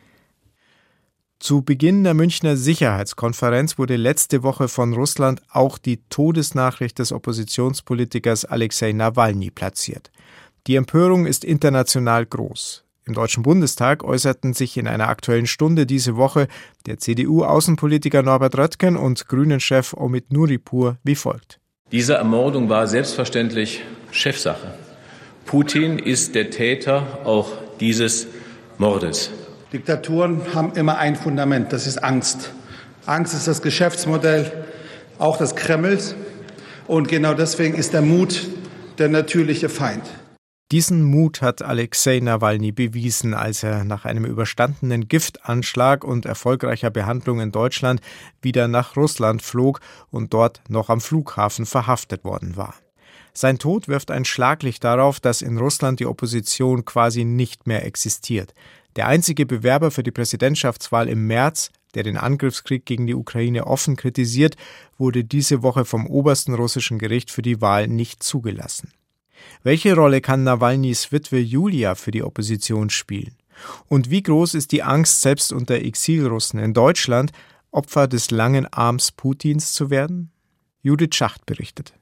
Zu 1.40 1.62
Beginn 1.62 2.06
der 2.06 2.14
Münchner 2.14 2.56
Sicherheitskonferenz 2.56 3.78
wurde 3.78 3.98
letzte 3.98 4.44
Woche 4.44 4.70
von 4.70 4.94
Russland 4.94 5.42
auch 5.50 5.78
die 5.78 5.98
Todesnachricht 6.10 7.00
des 7.00 7.12
Oppositionspolitikers 7.12 8.46
Alexei 8.46 8.94
Nawalny 8.94 9.52
platziert. 9.52 10.12
Die 10.68 10.76
Empörung 10.76 11.26
ist 11.26 11.44
international 11.44 12.26
groß. 12.26 12.86
Im 13.10 13.16
Deutschen 13.16 13.42
Bundestag 13.42 14.04
äußerten 14.04 14.54
sich 14.54 14.78
in 14.78 14.88
einer 14.88 15.10
aktuellen 15.10 15.48
Stunde 15.48 15.88
diese 15.88 16.16
Woche 16.16 16.48
der 16.86 17.00
CDU-Außenpolitiker 17.00 18.22
Norbert 18.22 18.56
Röttgen 18.56 18.96
und 18.96 19.28
Grünen-Chef 19.28 19.96
Omid 19.96 20.32
Nuripur 20.32 20.98
wie 21.04 21.16
folgt. 21.16 21.60
Diese 21.92 22.14
Ermordung 22.14 22.70
war 22.70 22.86
selbstverständlich 22.86 23.82
Chefsache. 24.12 24.76
Putin 25.48 25.98
ist 25.98 26.36
der 26.36 26.52
Täter 26.52 27.26
auch 27.26 27.52
dieses 27.80 28.28
Mordes. 28.78 29.32
Diktaturen 29.74 30.42
haben 30.54 30.74
immer 30.74 31.00
ein 31.00 31.16
Fundament, 31.16 31.74
das 31.74 31.88
ist 31.88 31.98
Angst. 32.04 32.52
Angst 33.08 33.34
ist 33.34 33.48
das 33.48 33.64
Geschäftsmodell 33.64 34.52
auch 35.18 35.38
des 35.38 35.56
Kremls. 35.56 36.14
Und 36.86 37.08
genau 37.08 37.34
deswegen 37.34 37.74
ist 37.74 37.92
der 37.92 38.04
Mut 38.04 38.48
der 39.00 39.10
natürliche 39.10 39.68
Feind. 39.68 40.04
Diesen 40.72 41.02
Mut 41.02 41.42
hat 41.42 41.64
Alexei 41.64 42.20
Nawalny 42.20 42.72
bewiesen, 42.72 43.34
als 43.34 43.64
er 43.64 43.84
nach 43.84 44.06
einem 44.06 44.24
überstandenen 44.24 45.08
Giftanschlag 45.08 46.04
und 46.04 46.28
erfolgreicher 46.28 46.92
Behandlung 46.92 47.40
in 47.40 47.52
Deutschland 47.52 48.02
wieder 48.40 48.68
nach 48.68 48.96
Russland 48.96 49.42
flog 49.42 49.80
und 50.12 50.32
dort 50.32 50.62
noch 50.70 50.90
am 50.90 51.02
Flughafen 51.02 51.66
verhaftet 51.66 52.24
worden 52.24 52.56
war. 52.56 52.76
Sein 53.34 53.58
Tod 53.58 53.88
wirft 53.88 54.12
ein 54.12 54.26
Schlaglicht 54.26 54.84
darauf, 54.84 55.20
dass 55.20 55.42
in 55.42 55.58
Russland 55.58 56.00
die 56.00 56.06
Opposition 56.06 56.86
quasi 56.86 57.26
nicht 57.26 57.66
mehr 57.66 57.84
existiert. 57.84 58.54
Der 58.96 59.08
einzige 59.08 59.48
Bewerber 59.48 59.90
für 59.90 60.04
die 60.04 60.12
Präsidentschaftswahl 60.12 61.10
im 61.10 61.26
März, 61.26 61.72
der 61.96 62.04
den 62.04 62.18
Angriffskrieg 62.18 62.86
gegen 62.86 63.08
die 63.08 63.16
Ukraine 63.16 63.66
offen 63.66 63.96
kritisiert, 63.96 64.56
wurde 65.00 65.24
diese 65.24 65.64
Woche 65.64 65.84
vom 65.86 66.06
obersten 66.06 66.54
russischen 66.54 67.00
Gericht 67.00 67.32
für 67.32 67.42
die 67.42 67.60
Wahl 67.60 67.88
nicht 67.88 68.22
zugelassen. 68.22 68.92
Welche 69.64 69.96
Rolle 69.96 70.22
kann 70.22 70.44
Nawalnys 70.44 71.12
Witwe 71.12 71.40
Julia 71.40 71.96
für 71.96 72.12
die 72.12 72.24
Opposition 72.24 72.90
spielen? 72.90 73.36
Und 73.88 74.10
wie 74.10 74.24
groß 74.24 74.54
ist 74.54 74.72
die 74.72 74.84
Angst, 74.84 75.22
selbst 75.22 75.52
unter 75.52 75.76
Exilrussen 75.76 76.60
in 76.60 76.74
Deutschland 76.74 77.32
Opfer 77.72 78.08
des 78.08 78.32
langen 78.32 78.66
Arms 78.68 79.12
Putins 79.12 79.74
zu 79.74 79.90
werden? 79.90 80.32
Judith 80.82 81.16
Schacht 81.16 81.46
berichtet. 81.46 81.94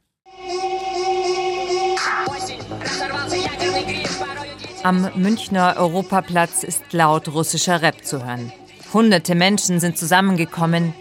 Am 4.84 5.10
Münchner 5.16 5.76
Europaplatz 5.78 6.64
ist 6.64 6.94
laut 6.94 7.28
russischer 7.28 7.82
Rap 7.82 8.06
zu 8.06 8.26
hören. 8.26 8.54
Hunderte 8.94 9.36
Menschen 9.36 9.82
sind 9.82 9.98
zusammengekommen, 9.98 10.94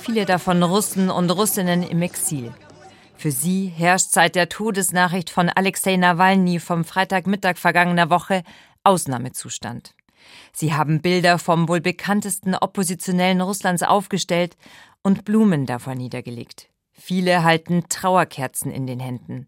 viele 0.00 0.26
davon 0.26 0.62
Russen 0.62 1.10
und 1.10 1.30
Russinnen 1.30 1.82
im 1.82 2.02
Exil. 2.02 2.52
Für 3.22 3.30
sie 3.30 3.68
herrscht 3.68 4.10
seit 4.10 4.34
der 4.34 4.48
Todesnachricht 4.48 5.30
von 5.30 5.48
Alexei 5.48 5.94
Nawalny 5.94 6.58
vom 6.58 6.84
Freitagmittag 6.84 7.56
vergangener 7.56 8.10
Woche 8.10 8.42
Ausnahmezustand. 8.82 9.94
Sie 10.52 10.74
haben 10.74 11.02
Bilder 11.02 11.38
vom 11.38 11.68
wohl 11.68 11.80
bekanntesten 11.80 12.56
Oppositionellen 12.56 13.40
Russlands 13.40 13.84
aufgestellt 13.84 14.56
und 15.04 15.24
Blumen 15.24 15.66
davor 15.66 15.94
niedergelegt. 15.94 16.68
Viele 16.90 17.44
halten 17.44 17.84
Trauerkerzen 17.88 18.72
in 18.72 18.88
den 18.88 18.98
Händen. 18.98 19.46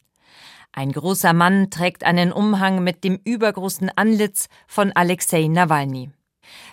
Ein 0.70 0.92
großer 0.92 1.32
Mann 1.32 1.68
trägt 1.68 2.04
einen 2.04 2.30
Umhang 2.30 2.84
mit 2.84 3.02
dem 3.02 3.18
übergroßen 3.24 3.90
Antlitz 3.96 4.46
von 4.68 4.92
Alexei 4.92 5.48
Nawalny. 5.48 6.10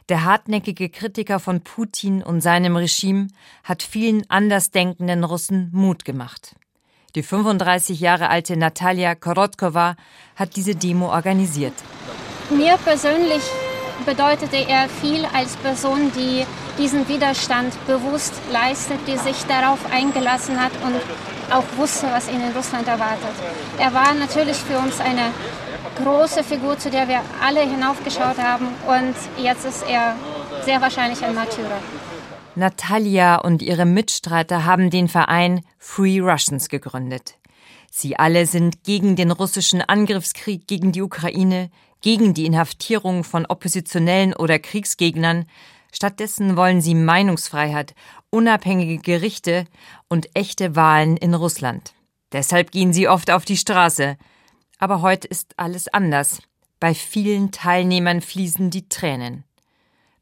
Der 0.10 0.24
hartnäckige 0.24 0.91
Kritiker 0.91 1.39
von 1.39 1.62
Putin 1.62 2.22
und 2.22 2.41
seinem 2.41 2.75
Regime 2.75 3.29
hat 3.63 3.81
vielen 3.81 4.29
andersdenkenden 4.29 5.24
Russen 5.24 5.72
Mut 5.74 6.05
gemacht. 6.05 6.55
Die 7.13 7.24
35 7.24 8.00
Jahre 8.00 8.30
alte 8.30 8.56
Natalia 8.56 9.15
Korotkova 9.15 9.96
hat 10.38 10.56
diese 10.56 10.75
Demo 10.75 11.12
organisiert. 11.12 11.74
Mir 12.50 12.77
persönlich 12.77 13.44
bedeutete 14.06 14.58
er 14.58 14.88
viel 14.88 15.25
als 15.34 15.58
Person, 15.58 16.12
die 16.15 16.46
diesen 16.77 17.08
Widerstand 17.10 17.74
bewusst 17.86 18.34
leistet, 18.51 19.00
die 19.08 19.18
sich 19.18 19.44
darauf 19.46 19.80
eingelassen 19.91 20.58
hat 20.58 20.72
und 20.86 20.96
auch 21.53 21.65
wusste, 21.77 22.08
was 22.12 22.30
ihn 22.30 22.41
in 22.41 22.56
Russland 22.56 22.88
erwartet. 22.88 23.36
Er 23.77 23.94
war 23.94 24.13
natürlich 24.13 24.58
für 24.58 24.80
uns 24.80 25.01
eine 25.01 25.32
große 26.01 26.46
Figur, 26.46 26.80
zu 26.80 26.89
der 26.89 27.10
wir 27.10 27.22
alle 27.46 27.62
hinaufgeschaut 27.62 28.38
haben 28.38 28.68
und 28.88 29.15
jetzt 29.44 29.65
ist 29.65 29.84
er 29.84 30.15
sehr 30.63 30.80
wahrscheinlich 30.80 31.24
ein 31.25 31.36
Märtyrer. 31.36 31.80
Natalia 32.55 33.38
und 33.38 33.62
ihre 33.62 33.86
Mitstreiter 33.86 34.65
haben 34.65 34.89
den 34.89 35.08
Verein 35.08 35.62
Free 35.77 36.20
Russians 36.20 36.67
gegründet. 36.67 37.38
Sie 37.89 38.17
alle 38.20 38.46
sind 38.46 38.84
gegen 38.84 39.15
den 39.15 39.31
russischen 39.31 39.81
Angriffskrieg 39.81 40.67
gegen 40.67 40.91
die 40.91 41.01
Ukraine, 41.01 41.70
gegen 42.01 42.34
die 42.34 42.46
Inhaftierung 42.46 43.24
von 43.24 43.46
Oppositionellen 43.46 44.34
oder 44.34 44.60
Kriegsgegnern. 44.60 45.46
Stattdessen 45.93 46.58
wollen 46.58 46.81
sie 46.81 46.96
Meinungsfreiheit, 46.96 47.96
unabhängige 48.29 48.98
Gerichte 48.98 49.65
und 50.10 50.29
echte 50.34 50.75
Wahlen 50.75 51.15
in 51.15 51.34
Russland. 51.34 51.93
Deshalb 52.34 52.72
gehen 52.72 52.91
sie 52.91 53.08
oft 53.08 53.31
auf 53.31 53.46
die 53.46 53.58
Straße. 53.58 54.17
Aber 54.77 55.01
heute 55.01 55.27
ist 55.27 55.53
alles 55.58 55.88
anders. 55.88 56.41
Bei 56.81 56.93
vielen 56.93 57.51
Teilnehmern 57.51 58.20
fließen 58.20 58.72
die 58.72 58.89
Tränen 58.89 59.46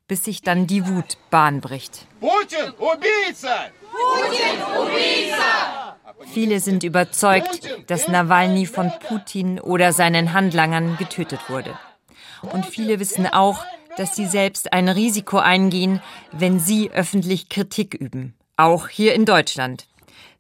bis 0.09 0.25
sich 0.25 0.43
dann 0.43 0.67
die 0.67 0.87
Wut 0.87 1.17
Bahn 1.31 1.61
bricht. 1.61 2.07
Putin, 2.21 2.73
Ubийца! 2.79 3.71
Putin, 3.91 4.61
Ubийца! 4.81 5.97
Viele 6.27 6.61
sind 6.61 6.85
überzeugt, 6.85 7.69
dass 7.87 8.09
Nawalny 8.09 8.67
von 8.67 8.93
Putin 9.09 9.61
oder 9.61 9.93
seinen 9.93 10.33
Handlangern 10.33 10.97
getötet 10.97 11.49
wurde. 11.49 11.79
Und 12.43 12.67
viele 12.67 13.01
wissen 13.01 13.27
auch, 13.27 13.65
dass 13.97 14.17
sie 14.17 14.27
selbst 14.27 14.73
ein 14.73 14.89
Risiko 14.89 15.39
eingehen, 15.39 16.01
wenn 16.33 16.59
sie 16.61 16.91
öffentlich 16.91 17.49
Kritik 17.49 17.95
üben. 17.95 18.35
Auch 18.57 18.89
hier 18.89 19.15
in 19.15 19.25
Deutschland. 19.25 19.87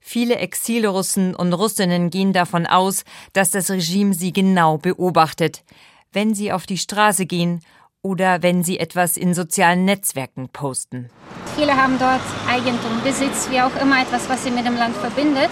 Viele 0.01 0.37
Exilrussen 0.37 1.35
und 1.35 1.53
Russinnen 1.53 2.11
gehen 2.11 2.33
davon 2.33 2.67
aus, 2.67 3.05
dass 3.33 3.51
das 3.51 3.71
Regime 3.71 4.13
sie 4.13 4.33
genau 4.33 4.77
beobachtet, 4.77 5.65
wenn 6.13 6.35
sie 6.35 6.53
auf 6.53 6.67
die 6.67 6.79
Straße 6.79 7.27
gehen 7.27 7.61
oder 8.02 8.42
wenn 8.42 8.64
sie 8.64 8.80
etwas 8.80 9.18
in 9.18 9.34
sozialen 9.34 9.86
Netzwerken 9.86 10.50
posten. 10.50 11.10
Viele 11.56 11.76
haben 11.76 11.98
dort 12.00 12.22
Eigentum, 12.50 13.02
Besitz, 13.04 13.50
wie 13.52 13.60
auch 13.62 13.76
immer 13.82 14.02
etwas, 14.02 14.30
was 14.30 14.44
sie 14.44 14.52
mit 14.52 14.66
dem 14.66 14.76
Land 14.76 14.96
verbindet. 14.96 15.50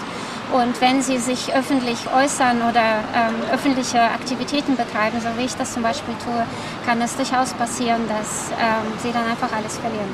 Und 0.52 0.80
wenn 0.80 1.02
sie 1.02 1.18
sich 1.18 1.52
öffentlich 1.52 1.98
äußern 2.10 2.62
oder 2.62 3.04
ähm, 3.14 3.34
öffentliche 3.52 4.00
Aktivitäten 4.00 4.76
betreiben, 4.76 5.20
so 5.20 5.28
wie 5.36 5.44
ich 5.44 5.54
das 5.54 5.74
zum 5.74 5.82
Beispiel 5.82 6.14
tue, 6.24 6.46
kann 6.86 7.02
es 7.02 7.16
durchaus 7.16 7.52
passieren, 7.52 8.08
dass 8.08 8.50
ähm, 8.52 8.92
sie 9.02 9.12
dann 9.12 9.26
einfach 9.26 9.52
alles 9.52 9.76
verlieren. 9.76 10.08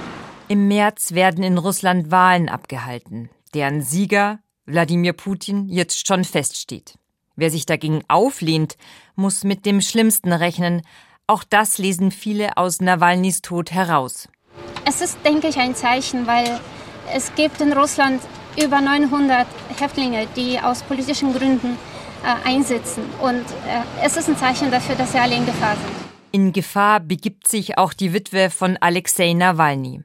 Im 0.48 0.66
März 0.66 1.12
werden 1.12 1.44
in 1.44 1.56
Russland 1.56 2.10
Wahlen 2.10 2.48
abgehalten, 2.48 3.30
deren 3.54 3.80
Sieger 3.80 4.40
Wladimir 4.66 5.12
Putin 5.12 5.68
jetzt 5.68 6.06
schon 6.06 6.24
feststeht. 6.24 6.94
Wer 7.36 7.50
sich 7.50 7.64
dagegen 7.64 8.02
auflehnt, 8.08 8.76
muss 9.14 9.44
mit 9.44 9.66
dem 9.66 9.80
Schlimmsten 9.80 10.32
rechnen, 10.32 10.82
auch 11.26 11.44
das 11.44 11.78
lesen 11.78 12.10
viele 12.10 12.56
aus 12.56 12.80
Nawalnys 12.80 13.42
Tod 13.42 13.72
heraus. 13.72 14.28
Es 14.84 15.00
ist, 15.00 15.18
denke 15.24 15.48
ich, 15.48 15.58
ein 15.58 15.74
Zeichen, 15.74 16.26
weil 16.26 16.60
es 17.12 17.34
gibt 17.34 17.60
in 17.60 17.72
Russland 17.72 18.22
über 18.62 18.80
900 18.80 19.46
Häftlinge, 19.78 20.26
die 20.36 20.60
aus 20.60 20.82
politischen 20.82 21.32
Gründen 21.32 21.76
äh, 22.22 22.48
einsitzen. 22.48 23.04
Und 23.20 23.40
äh, 23.40 23.82
es 24.02 24.16
ist 24.16 24.28
ein 24.28 24.36
Zeichen 24.36 24.70
dafür, 24.70 24.94
dass 24.94 25.12
sie 25.12 25.18
alle 25.18 25.34
in 25.34 25.46
Gefahr 25.46 25.76
sind. 25.76 26.04
In 26.32 26.52
Gefahr 26.52 27.00
begibt 27.00 27.48
sich 27.48 27.78
auch 27.78 27.92
die 27.92 28.12
Witwe 28.12 28.50
von 28.50 28.76
Alexei 28.78 29.32
Nawalny. 29.32 30.02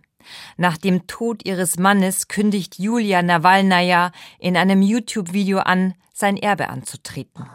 Nach 0.58 0.78
dem 0.78 1.08
Tod 1.08 1.46
ihres 1.46 1.78
Mannes 1.78 2.28
kündigt 2.28 2.78
Julia 2.78 3.22
Nawalnaja 3.22 4.12
in 4.38 4.56
einem 4.56 4.82
YouTube-Video 4.82 5.60
an, 5.60 5.96
sein 6.14 6.38
Erbe 6.38 6.70
anzutreten. 6.70 7.46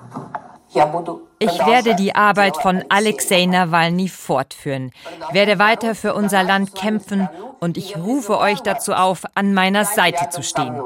Ich 1.38 1.58
werde 1.66 1.94
die 1.94 2.14
Arbeit 2.14 2.56
von 2.56 2.84
Alexei 2.88 3.46
Nawalny 3.46 4.08
fortführen, 4.08 4.90
werde 5.32 5.58
weiter 5.58 5.94
für 5.94 6.14
unser 6.14 6.42
Land 6.42 6.74
kämpfen 6.74 7.28
und 7.60 7.76
ich 7.76 7.96
rufe 7.96 8.38
euch 8.38 8.60
dazu 8.60 8.92
auf, 8.92 9.24
an 9.34 9.54
meiner 9.54 9.84
Seite 9.84 10.30
zu 10.30 10.42
stehen. 10.42 10.80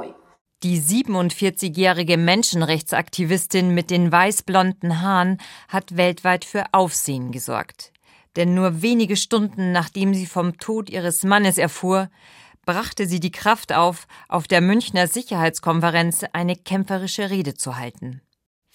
Die 0.64 0.80
47-jährige 0.80 2.16
Menschenrechtsaktivistin 2.16 3.73
mit 3.75 3.90
den 3.90 4.11
weißblonden 4.11 5.00
Haaren 5.00 5.38
hat 5.68 5.97
weltweit 5.97 6.45
für 6.45 6.64
Aufsehen 6.73 7.30
gesorgt. 7.30 7.92
Denn 8.35 8.54
nur 8.54 8.83
wenige 8.83 9.16
Stunden 9.16 9.73
nachdem 9.73 10.14
sie 10.14 10.26
vom 10.26 10.59
Tod 10.59 10.90
ihres 10.90 11.23
Mannes 11.23 11.59
erfuhr, 11.59 12.11
brachte 12.66 13.07
sie 13.07 13.21
die 13.21 13.33
Kraft 13.33 13.73
auf, 13.73 14.07
auf 14.28 14.49
der 14.49 14.61
Münchner 14.61 15.07
Sicherheitskonferenz 15.07 16.25
eine 16.33 16.57
kämpferische 16.57 17.30
Rede 17.30 17.54
zu 17.54 17.76
halten. 17.76 18.21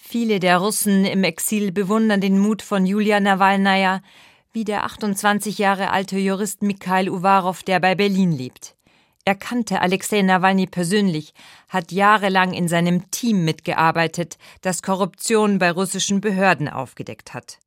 Viele 0.06 0.38
der 0.38 0.58
Russen 0.58 1.06
im 1.06 1.24
Exil 1.24 1.72
bewundern 1.72 2.20
den 2.20 2.38
Mut 2.38 2.60
von 2.60 2.84
Julia 2.84 3.20
Nawalnaja, 3.20 4.02
wie 4.52 4.62
der 4.62 4.84
28 4.84 5.58
Jahre 5.58 5.90
alte 5.90 6.18
Jurist 6.18 6.62
Mikhail 6.62 7.08
Uvarov, 7.08 7.62
der 7.62 7.80
bei 7.80 7.94
Berlin 7.94 8.30
lebt. 8.30 8.76
Er 9.24 9.34
kannte 9.34 9.80
Alexei 9.80 10.20
Nawalny 10.20 10.66
persönlich, 10.66 11.32
hat 11.68 11.90
jahrelang 11.90 12.52
in 12.52 12.68
seinem 12.68 13.10
Team 13.10 13.46
mitgearbeitet, 13.46 14.36
das 14.60 14.82
Korruption 14.82 15.58
bei 15.58 15.70
russischen 15.72 16.20
Behörden 16.20 16.68
aufgedeckt 16.68 17.32
hat. 17.32 17.58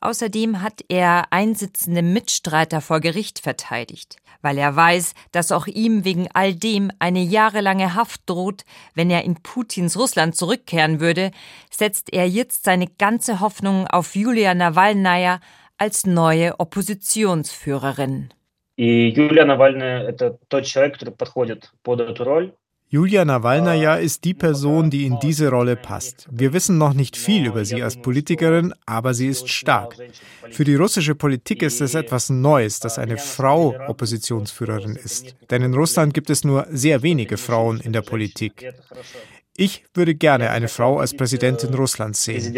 Außerdem 0.00 0.60
hat 0.60 0.84
er 0.88 1.32
einsitzende 1.32 2.02
Mitstreiter 2.02 2.80
vor 2.80 3.00
Gericht 3.00 3.38
verteidigt, 3.38 4.16
weil 4.42 4.58
er 4.58 4.76
weiß, 4.76 5.14
dass 5.32 5.50
auch 5.50 5.66
ihm 5.66 6.04
wegen 6.04 6.28
all 6.34 6.54
dem 6.54 6.90
eine 6.98 7.22
jahrelange 7.22 7.94
Haft 7.94 8.28
droht, 8.28 8.64
wenn 8.94 9.10
er 9.10 9.24
in 9.24 9.36
Putins 9.36 9.96
Russland 9.96 10.36
zurückkehren 10.36 11.00
würde, 11.00 11.30
setzt 11.70 12.12
er 12.12 12.28
jetzt 12.28 12.64
seine 12.64 12.86
ganze 12.86 13.40
Hoffnung 13.40 13.86
auf 13.86 14.14
Julia 14.14 14.52
Nawalnaja 14.52 15.40
als 15.78 16.04
neue 16.04 16.60
Oppositionsführerin. 16.60 18.28
Julia 18.76 19.44
Nawalny 19.44 19.84
это 20.08 20.38
тот 20.48 20.64
человек, 20.64 20.94
который 20.94 21.14
подходит 21.14 21.70
под 21.82 22.00
эту 22.00 22.24
роль. 22.24 22.52
Julia 22.91 23.23
Nawalnaja 23.23 23.97
ist 23.97 24.23
die 24.23 24.33
Person, 24.33 24.89
die 24.89 25.05
in 25.05 25.19
diese 25.19 25.49
Rolle 25.49 25.75
passt. 25.75 26.27
Wir 26.31 26.53
wissen 26.53 26.79
noch 26.79 26.95
nicht 26.95 27.17
viel 27.17 27.45
über 27.45 27.63
sie 27.63 27.83
als 27.83 28.01
Politikerin, 28.01 28.73
aber 28.87 29.13
sie 29.13 29.27
ist 29.27 29.47
stark. 29.47 29.95
Für 30.49 30.63
die 30.63 30.73
russische 30.73 31.13
Politik 31.13 31.61
ist 31.61 31.81
es 31.81 31.93
etwas 31.93 32.31
Neues, 32.31 32.79
dass 32.79 32.97
eine 32.97 33.19
Frau 33.19 33.75
Oppositionsführerin 33.87 34.95
ist. 34.95 35.35
Denn 35.51 35.61
in 35.61 35.75
Russland 35.75 36.15
gibt 36.15 36.31
es 36.31 36.43
nur 36.43 36.65
sehr 36.71 37.03
wenige 37.03 37.37
Frauen 37.37 37.79
in 37.79 37.93
der 37.93 38.01
Politik. 38.01 38.73
Ich 39.55 39.83
würde 39.93 40.15
gerne 40.15 40.49
eine 40.49 40.67
Frau 40.67 40.97
als 40.97 41.15
Präsidentin 41.15 41.75
Russlands 41.75 42.23
sehen. 42.23 42.55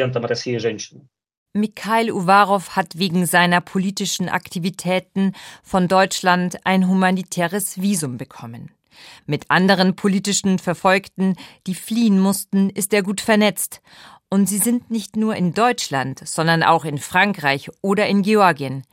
Mikhail 1.54 2.10
Uvarov 2.10 2.78
hat 2.78 2.98
wegen 2.98 3.26
seiner 3.26 3.60
politischen 3.60 4.30
Aktivitäten 4.30 5.34
von 5.62 5.90
Deutschland 5.90 6.66
ein 6.66 6.88
humanitäres 6.88 7.82
Visum 7.82 8.16
bekommen. 8.18 8.72
Mit 9.26 9.46
anderen 9.50 9.96
politischen 9.96 10.60
Verfolgten, 10.60 11.36
die 11.68 11.76
fliehen 11.76 12.20
mussten, 12.20 12.70
ist 12.70 12.94
er 12.94 13.04
gut 13.04 13.22
vernetzt. 13.22 13.82
Und 14.30 14.48
sie 14.48 14.60
sind 14.60 14.90
nicht 14.90 15.18
nur 15.18 15.36
in 15.36 15.54
Deutschland, 15.54 16.22
sondern 16.26 16.64
auch 16.64 16.86
in 16.86 16.98
Frankreich 16.98 17.70
oder 17.82 18.08
in 18.08 18.22
Georgien. 18.22 18.84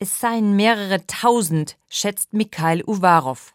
Es 0.00 0.18
seien 0.18 0.56
mehrere 0.56 1.06
tausend, 1.06 1.76
schätzt 1.88 2.32
Mikhail 2.32 2.82
Uvarov. 2.84 3.52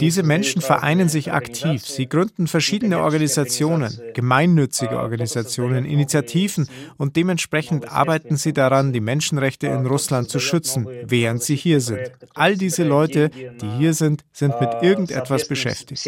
Diese 0.00 0.22
Menschen 0.24 0.60
vereinen 0.60 1.08
sich 1.08 1.32
aktiv. 1.32 1.86
Sie 1.86 2.08
gründen 2.08 2.48
verschiedene 2.48 2.98
Organisationen, 2.98 4.00
gemeinnützige 4.14 4.98
Organisationen, 4.98 5.84
Initiativen 5.84 6.68
und 6.98 7.14
dementsprechend 7.14 7.90
arbeiten 7.90 8.36
sie 8.36 8.52
daran, 8.52 8.92
die 8.92 9.00
Menschenrechte 9.00 9.68
in 9.68 9.86
Russland 9.86 10.28
zu 10.28 10.40
schützen, 10.40 10.88
während 11.04 11.42
sie 11.42 11.56
hier 11.56 11.80
sind. 11.80 12.10
All 12.34 12.56
diese 12.56 12.82
Leute, 12.82 13.30
die 13.30 13.70
hier 13.78 13.94
sind, 13.94 14.24
sind 14.32 14.60
mit 14.60 14.70
irgendetwas 14.82 15.46
beschäftigt. 15.46 16.02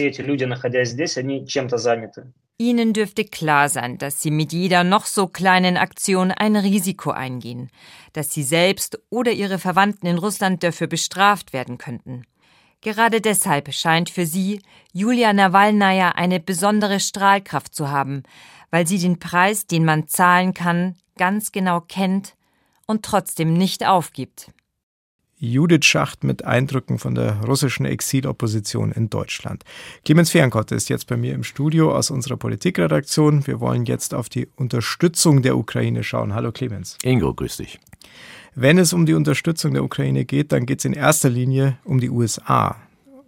Ihnen 2.57 2.93
dürfte 2.93 3.25
klar 3.25 3.69
sein, 3.69 3.99
dass 3.99 4.21
Sie 4.21 4.31
mit 4.31 4.53
jeder 4.53 4.85
noch 4.85 5.07
so 5.07 5.27
kleinen 5.27 5.77
Aktion 5.77 6.31
ein 6.31 6.55
Risiko 6.55 7.11
eingehen, 7.11 7.71
dass 8.13 8.33
Sie 8.33 8.45
selbst 8.45 8.99
oder 9.11 9.33
Ihre 9.33 9.59
Verwandten 9.59 10.07
in 10.07 10.19
Russland 10.19 10.63
dafür 10.63 10.87
bestraft 10.87 11.53
werden 11.53 11.79
könnten. 11.79 12.23
Gerade 12.81 13.21
deshalb 13.21 13.73
scheint 13.73 14.11
für 14.11 14.27
Sie 14.27 14.61
Julia 14.93 15.33
Nawalnaja 15.33 16.11
eine 16.11 16.39
besondere 16.39 17.01
Strahlkraft 17.01 17.75
zu 17.75 17.91
haben, 17.91 18.23
weil 18.75 18.89
sie 18.89 18.99
den 18.99 19.21
Preis, 19.21 19.69
den 19.69 19.85
man 19.85 20.09
zahlen 20.09 20.53
kann, 20.53 20.97
ganz 21.17 21.53
genau 21.53 21.81
kennt 21.81 22.35
und 22.87 23.05
trotzdem 23.05 23.55
nicht 23.55 23.87
aufgibt. 23.87 24.51
Judith 25.39 25.85
Schacht 25.85 26.25
mit 26.25 26.45
Eindrücken 26.45 26.99
von 26.99 27.15
der 27.15 27.41
russischen 27.43 27.87
Exilopposition 27.87 28.93
in 28.93 29.11
Deutschland. 29.11 29.65
Clemens 30.05 30.31
Fehrenkotte 30.31 30.75
ist 30.75 30.89
jetzt 30.89 31.07
bei 31.07 31.17
mir 31.17 31.35
im 31.35 31.45
Studio 31.45 31.95
aus 31.95 32.11
unserer 32.11 32.37
Politikredaktion. 32.37 33.47
Wir 33.47 33.61
wollen 33.61 33.85
jetzt 33.85 34.15
auf 34.15 34.29
die 34.29 34.49
Unterstützung 34.57 35.43
der 35.43 35.57
Ukraine 35.57 36.05
schauen. 36.05 36.35
Hallo 36.35 36.53
Clemens. 36.53 36.97
Ingo, 37.03 37.35
grüß 37.35 37.59
dich. 37.59 37.79
Wenn 38.55 38.79
es 38.79 38.93
um 38.93 39.05
die 39.05 39.15
Unterstützung 39.15 39.75
der 39.75 39.83
Ukraine 39.83 40.25
geht, 40.25 40.53
dann 40.53 40.65
geht 40.65 40.79
es 40.79 40.85
in 40.85 40.93
erster 40.93 41.29
Linie 41.29 41.79
um 41.85 41.99
die 42.01 42.11
USA 42.11 42.77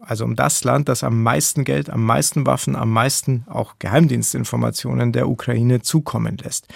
also 0.07 0.25
um 0.25 0.37
das 0.37 0.63
Land, 0.65 0.89
das 0.89 1.03
am 1.03 1.23
meisten 1.23 1.65
Geld, 1.65 1.91
am 1.91 2.05
meisten 2.05 2.47
Waffen, 2.47 2.77
am 2.77 2.91
meisten 2.91 3.45
auch 3.49 3.75
Geheimdienstinformationen 3.79 5.13
der 5.13 5.29
Ukraine 5.29 5.83
zukommen 5.83 6.39
lässt. 6.39 6.69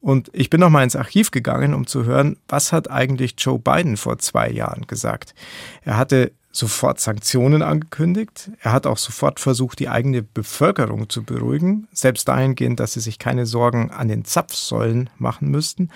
Und 0.00 0.30
ich 0.32 0.48
bin 0.48 0.60
noch 0.60 0.70
mal 0.70 0.84
ins 0.84 0.96
Archiv 0.96 1.30
gegangen, 1.30 1.74
um 1.74 1.86
zu 1.86 2.04
hören, 2.04 2.36
was 2.48 2.72
hat 2.72 2.90
eigentlich 2.90 3.34
Joe 3.38 3.58
Biden 3.58 3.96
vor 3.96 4.18
zwei 4.18 4.48
Jahren 4.48 4.86
gesagt. 4.86 5.34
Er 5.82 5.96
hatte 5.96 6.32
sofort 6.52 7.00
Sanktionen 7.00 7.62
angekündigt. 7.62 8.50
Er 8.60 8.72
hat 8.72 8.86
auch 8.86 8.98
sofort 8.98 9.40
versucht, 9.40 9.78
die 9.78 9.88
eigene 9.88 10.22
Bevölkerung 10.22 11.08
zu 11.08 11.22
beruhigen, 11.22 11.88
selbst 11.92 12.28
dahingehend, 12.28 12.80
dass 12.80 12.94
sie 12.94 13.00
sich 13.00 13.18
keine 13.18 13.46
Sorgen 13.46 13.90
an 13.90 14.08
den 14.08 14.24
Zapfsäulen 14.24 15.10
machen 15.18 15.50
müssten. 15.50 15.90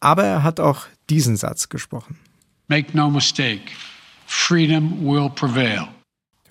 Aber 0.00 0.24
er 0.24 0.42
hat 0.42 0.60
auch 0.60 0.86
diesen 1.08 1.36
Satz 1.36 1.68
gesprochen. 1.68 2.18
Make 2.68 2.96
no 2.96 3.10
mistake, 3.10 3.72
freedom 4.26 5.04
will 5.04 5.30
prevail. 5.30 5.88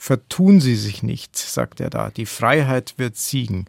Vertun 0.04 0.60
Sie 0.60 0.76
sich 0.76 1.04
nicht, 1.04 1.38
sagt 1.38 1.80
er 1.80 1.92
da. 1.92 2.10
Die 2.10 2.26
Freiheit 2.26 2.96
wird 2.98 3.18
siegen. 3.18 3.66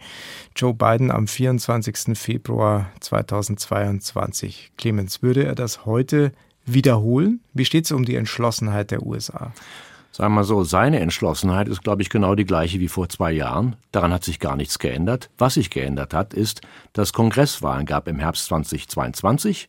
Joe 0.56 0.72
Biden 0.72 1.10
am 1.10 1.26
24. 1.28 2.18
Februar 2.18 2.90
2022. 3.00 4.72
Clemens, 4.78 5.20
würde 5.20 5.44
er 5.44 5.54
das 5.54 5.84
heute 5.84 6.32
wiederholen? 6.64 7.40
Wie 7.52 7.66
steht 7.66 7.84
es 7.84 7.92
um 7.92 8.06
die 8.06 8.16
Entschlossenheit 8.16 8.92
der 8.92 9.02
USA? 9.02 9.52
Sagen 10.10 10.32
wir 10.32 10.44
so, 10.44 10.64
seine 10.64 11.00
Entschlossenheit 11.00 11.68
ist, 11.68 11.84
glaube 11.84 12.00
ich, 12.00 12.08
genau 12.08 12.34
die 12.34 12.46
gleiche 12.46 12.80
wie 12.80 12.88
vor 12.88 13.10
zwei 13.10 13.30
Jahren. 13.30 13.76
Daran 13.92 14.10
hat 14.10 14.24
sich 14.24 14.40
gar 14.40 14.56
nichts 14.56 14.78
geändert. 14.78 15.28
Was 15.36 15.54
sich 15.54 15.68
geändert 15.68 16.14
hat, 16.14 16.32
ist, 16.32 16.62
dass 16.94 17.12
Kongresswahlen 17.12 17.84
gab 17.84 18.08
im 18.08 18.18
Herbst 18.18 18.46
2022 18.46 19.68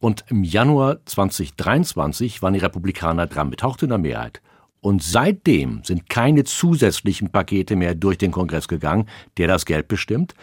und 0.00 0.24
im 0.30 0.42
Januar 0.42 0.98
2023 1.06 2.42
waren 2.42 2.54
die 2.54 2.58
Republikaner 2.58 3.28
dran 3.28 3.50
mit 3.50 3.62
hauchdünner 3.62 3.98
Mehrheit. 3.98 4.42
Und 4.82 5.00
seitdem 5.00 5.84
sind 5.84 6.10
keine 6.10 6.42
zusätzlichen 6.42 7.30
Pakete 7.30 7.76
mehr 7.76 7.94
durch 7.94 8.18
den 8.18 8.32
Kongress 8.32 8.66
gegangen, 8.66 9.08
der 9.38 9.46
das 9.46 9.64
Geld 9.64 9.86
bestimmt. 9.86 10.34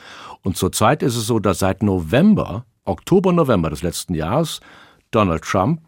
Und 0.43 0.55
zurzeit 0.55 1.03
ist 1.03 1.17
es 1.17 1.27
so, 1.27 1.39
dass 1.39 1.59
seit 1.59 1.83
November, 1.83 2.65
Oktober, 2.85 3.33
November 3.33 3.69
des 3.69 3.83
letzten 3.83 4.13
Jahres, 4.13 4.61
Donald 5.11 5.43
Trump, 5.43 5.81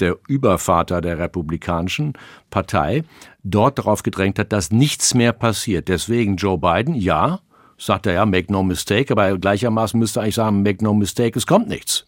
der 0.00 0.18
Übervater 0.28 1.00
der 1.00 1.18
Republikanischen 1.18 2.12
Partei, 2.50 3.04
dort 3.42 3.78
darauf 3.78 4.02
gedrängt 4.02 4.38
hat, 4.38 4.52
dass 4.52 4.70
nichts 4.70 5.14
mehr 5.14 5.32
passiert. 5.32 5.88
Deswegen 5.88 6.36
Joe 6.36 6.58
Biden, 6.58 6.94
ja, 6.94 7.40
sagt 7.78 8.04
er 8.04 8.12
ja, 8.12 8.26
make 8.26 8.52
no 8.52 8.62
mistake, 8.62 9.12
aber 9.12 9.38
gleichermaßen 9.38 9.98
müsste 9.98 10.20
eigentlich 10.20 10.34
sagen, 10.34 10.62
make 10.62 10.84
no 10.84 10.92
mistake, 10.92 11.38
es 11.38 11.46
kommt 11.46 11.68
nichts. 11.68 12.04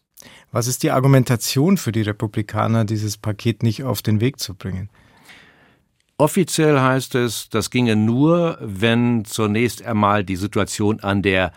Was 0.53 0.67
ist 0.67 0.83
die 0.83 0.91
Argumentation 0.91 1.79
für 1.79 1.93
die 1.93 2.03
Republikaner, 2.03 2.85
dieses 2.85 3.17
Paket 3.17 3.63
nicht 3.63 3.83
auf 3.83 4.03
den 4.03 4.21
Weg 4.21 4.41
zu 4.41 4.55
bringen? 4.55 4.91
Offiziell 6.19 6.81
heißt 6.81 7.15
es, 7.15 7.51
das 7.51 7.71
ginge 7.71 7.95
nur, 7.95 8.59
wenn 8.61 9.25
zunächst 9.27 9.85
einmal 9.85 10.25
die 10.25 10.37
Situation 10.37 11.01
an 11.01 11.21
der 11.21 11.53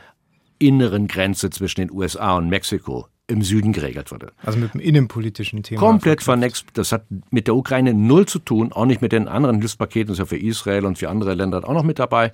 inneren 0.59 1.07
Grenze 1.07 1.49
zwischen 1.49 1.79
den 1.79 1.91
USA 1.91 2.35
und 2.35 2.49
Mexiko 2.49 3.07
im 3.27 3.41
Süden 3.41 3.71
geregelt 3.71 4.11
würde. 4.11 4.33
Also 4.43 4.59
mit 4.59 4.73
dem 4.73 4.81
innenpolitischen 4.81 5.63
Thema. 5.63 5.79
Komplett 5.79 6.23
vernetzt. 6.23 6.65
Das 6.73 6.91
hat 6.91 7.05
mit 7.29 7.47
der 7.47 7.55
Ukraine 7.55 7.93
null 7.93 8.25
zu 8.25 8.39
tun, 8.39 8.73
auch 8.73 8.85
nicht 8.85 9.01
mit 9.01 9.11
den 9.11 9.27
anderen 9.27 9.59
Hilfspaketen, 9.59 10.07
das 10.07 10.15
ist 10.15 10.19
ja 10.19 10.25
für 10.25 10.37
Israel 10.37 10.85
und 10.85 10.97
für 10.97 11.09
andere 11.09 11.35
Länder 11.35 11.63
auch 11.63 11.73
noch 11.73 11.83
mit 11.83 11.99
dabei. 11.99 12.33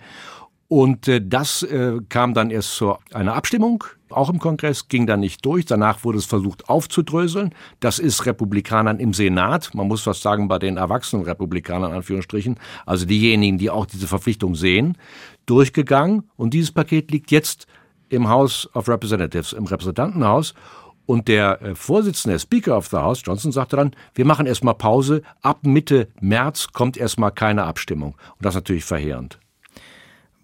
Und 0.67 1.07
äh, 1.07 1.21
das 1.23 1.61
äh, 1.63 1.99
kam 2.09 2.33
dann 2.33 2.49
erst 2.49 2.75
zu 2.75 2.95
einer 3.13 3.35
Abstimmung, 3.35 3.83
auch 4.09 4.29
im 4.29 4.39
Kongress, 4.39 4.87
ging 4.87 5.05
dann 5.05 5.19
nicht 5.19 5.45
durch. 5.45 5.65
Danach 5.65 6.03
wurde 6.03 6.17
es 6.17 6.25
versucht 6.25 6.69
aufzudröseln. 6.69 7.53
Das 7.79 7.99
ist 7.99 8.25
Republikanern 8.25 8.99
im 8.99 9.13
Senat, 9.13 9.75
man 9.75 9.87
muss 9.87 10.07
was 10.07 10.21
sagen 10.21 10.47
bei 10.47 10.57
den 10.57 10.77
erwachsenen 10.77 11.23
Republikanern, 11.23 11.91
Anführungsstrichen, 11.91 12.57
also 12.85 13.05
diejenigen, 13.05 13.57
die 13.57 13.69
auch 13.69 13.85
diese 13.85 14.07
Verpflichtung 14.07 14.55
sehen, 14.55 14.97
durchgegangen. 15.45 16.23
Und 16.35 16.53
dieses 16.53 16.71
Paket 16.71 17.11
liegt 17.11 17.29
jetzt 17.31 17.67
im 18.09 18.29
House 18.29 18.69
of 18.73 18.87
Representatives, 18.87 19.53
im 19.53 19.65
Repräsentantenhaus. 19.65 20.55
Und 21.05 21.27
der 21.27 21.61
äh, 21.61 21.75
Vorsitzende, 21.75 22.33
der 22.33 22.39
Speaker 22.39 22.77
of 22.77 22.87
the 22.87 22.97
House, 22.97 23.21
Johnson, 23.23 23.51
sagte 23.51 23.75
dann, 23.75 23.91
wir 24.15 24.25
machen 24.25 24.47
erstmal 24.47 24.73
Pause. 24.73 25.21
Ab 25.43 25.59
Mitte 25.63 26.07
März 26.19 26.69
kommt 26.73 26.97
erstmal 26.97 27.31
keine 27.31 27.65
Abstimmung. 27.65 28.13
Und 28.13 28.45
das 28.45 28.55
ist 28.55 28.61
natürlich 28.61 28.85
verheerend. 28.85 29.39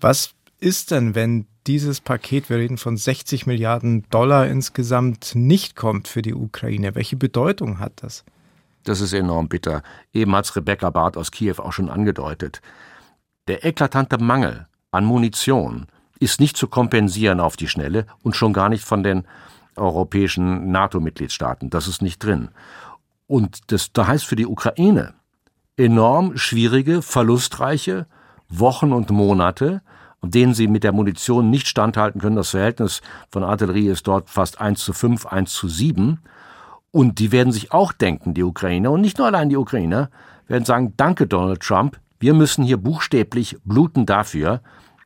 Was 0.01 0.33
ist 0.59 0.89
denn, 0.89 1.13
wenn 1.13 1.45
dieses 1.67 2.01
Paket, 2.01 2.49
wir 2.49 2.57
reden 2.57 2.77
von 2.77 2.97
60 2.97 3.45
Milliarden 3.45 4.03
Dollar 4.09 4.47
insgesamt, 4.47 5.35
nicht 5.35 5.75
kommt 5.75 6.07
für 6.07 6.23
die 6.23 6.33
Ukraine? 6.33 6.95
Welche 6.95 7.15
Bedeutung 7.15 7.79
hat 7.79 7.93
das? 7.97 8.25
Das 8.83 8.99
ist 8.99 9.13
enorm 9.13 9.47
bitter. 9.47 9.83
Eben 10.11 10.35
hat 10.35 10.45
es 10.45 10.55
Rebecca 10.55 10.89
Barth 10.89 11.17
aus 11.17 11.31
Kiew 11.31 11.55
auch 11.59 11.71
schon 11.71 11.89
angedeutet. 11.89 12.61
Der 13.47 13.63
eklatante 13.63 14.17
Mangel 14.17 14.67
an 14.89 15.05
Munition 15.05 15.85
ist 16.19 16.39
nicht 16.39 16.57
zu 16.57 16.67
kompensieren 16.67 17.39
auf 17.39 17.55
die 17.55 17.67
Schnelle 17.67 18.07
und 18.23 18.35
schon 18.35 18.53
gar 18.53 18.69
nicht 18.69 18.83
von 18.83 19.03
den 19.03 19.23
europäischen 19.75 20.71
NATO-Mitgliedstaaten. 20.71 21.69
Das 21.69 21.87
ist 21.87 22.01
nicht 22.01 22.23
drin. 22.23 22.49
Und 23.27 23.71
das, 23.71 23.93
da 23.93 24.07
heißt 24.07 24.25
für 24.25 24.35
die 24.35 24.47
Ukraine 24.47 25.13
enorm 25.77 26.37
schwierige, 26.37 27.01
verlustreiche 27.03 28.07
Wochen 28.51 28.93
und 28.93 29.09
Monate, 29.09 29.81
denen 30.21 30.53
sie 30.53 30.67
mit 30.67 30.83
der 30.83 30.91
Munition 30.91 31.49
nicht 31.49 31.67
standhalten 31.67 32.21
können. 32.21 32.35
Das 32.35 32.51
Verhältnis 32.51 33.01
von 33.29 33.43
Artillerie 33.43 33.87
ist 33.87 34.05
dort 34.07 34.29
fast 34.29 34.61
1 34.61 34.83
zu 34.83 34.93
5, 34.93 35.25
1 35.25 35.51
zu 35.51 35.67
7. 35.67 36.19
Und 36.91 37.19
die 37.19 37.31
werden 37.31 37.53
sich 37.53 37.71
auch 37.71 37.91
denken, 37.91 38.33
die 38.33 38.43
Ukrainer, 38.43 38.91
und 38.91 39.01
nicht 39.01 39.17
nur 39.17 39.27
allein 39.27 39.49
die 39.49 39.57
Ukrainer, 39.57 40.09
werden 40.47 40.65
sagen, 40.65 40.93
danke 40.97 41.25
Donald 41.25 41.61
Trump, 41.61 41.99
wir 42.19 42.33
müssen 42.33 42.63
hier 42.63 42.77
buchstäblich 42.77 43.57
bluten 43.63 44.05
dafür, 44.05 44.61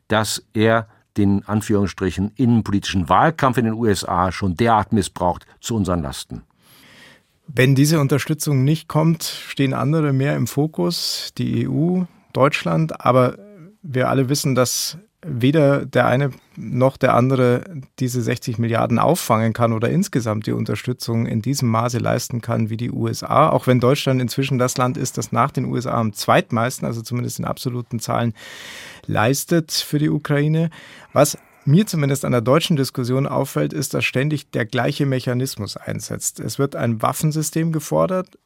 dass 0.08 0.43
er 0.53 0.88
den 1.15 1.47
Anführungsstrichen 1.47 2.31
innenpolitischen 2.36 3.08
Wahlkampf 3.08 3.58
in 3.58 3.65
den 3.65 3.75
USA 3.75 4.31
schon 4.31 4.55
derart 4.55 4.91
missbraucht 4.91 5.45
zu 5.62 5.75
unseren 5.75 6.01
Lasten. 6.01 6.43
Wenn 7.47 7.75
diese 7.75 7.99
Unterstützung 7.99 8.63
nicht 8.63 8.89
kommt, 8.89 9.23
stehen 9.23 9.73
andere 9.73 10.12
mehr 10.12 10.36
im 10.36 10.47
Fokus, 10.47 11.31
die 11.38 11.69
EU, 11.69 12.03
Deutschland, 12.36 13.06
aber 13.06 13.38
wir 13.82 14.10
alle 14.10 14.30
wissen, 14.30 14.56
dass 14.56 14.98
weder 15.28 15.86
der 15.86 16.06
eine 16.06 16.32
noch 16.56 16.98
der 16.98 17.15
andere 17.15 17.63
diese 18.00 18.21
60 18.21 18.60
Milliarden 18.60 19.00
auffangen 19.00 19.54
kann 19.54 19.74
oder 19.74 19.89
insgesamt 19.89 20.45
die 20.45 20.52
Unterstützung 20.52 21.26
in 21.26 21.41
diesem 21.41 21.69
Maße 21.69 21.98
leisten 21.98 22.41
kann 22.41 22.69
wie 22.69 22.78
die 22.78 22.91
USA, 22.91 23.50
auch 23.50 23.65
wenn 23.65 23.80
Deutschland 23.80 24.21
inzwischen 24.21 24.60
das 24.60 24.78
Land 24.78 24.98
ist, 24.98 25.17
das 25.17 25.32
nach 25.32 25.52
den 25.52 25.65
USA 25.65 25.93
am 25.93 26.13
zweitmeisten, 26.13 26.86
also 26.86 27.02
zumindest 27.02 27.39
in 27.39 27.45
absoluten 27.45 28.00
Zahlen, 28.00 28.34
leistet 29.08 29.71
für 29.71 29.98
die 29.98 30.10
Ukraine. 30.10 30.69
Was 31.12 31.38
mir 31.65 31.88
zumindest 31.88 32.24
an 32.24 32.32
der 32.32 32.41
deutschen 32.41 32.76
Diskussion 32.76 33.26
auffällt, 33.26 33.74
ist, 33.74 33.95
dass 33.95 34.06
ständig 34.06 34.52
der 34.52 34.65
gleiche 34.65 35.08
Mechanismus 35.08 35.76
einsetzt. 35.76 36.39
Es 36.39 36.60
wird 36.60 36.76
ein 36.76 37.02
Waffensystem 37.02 37.71
gefordert, 37.71 38.38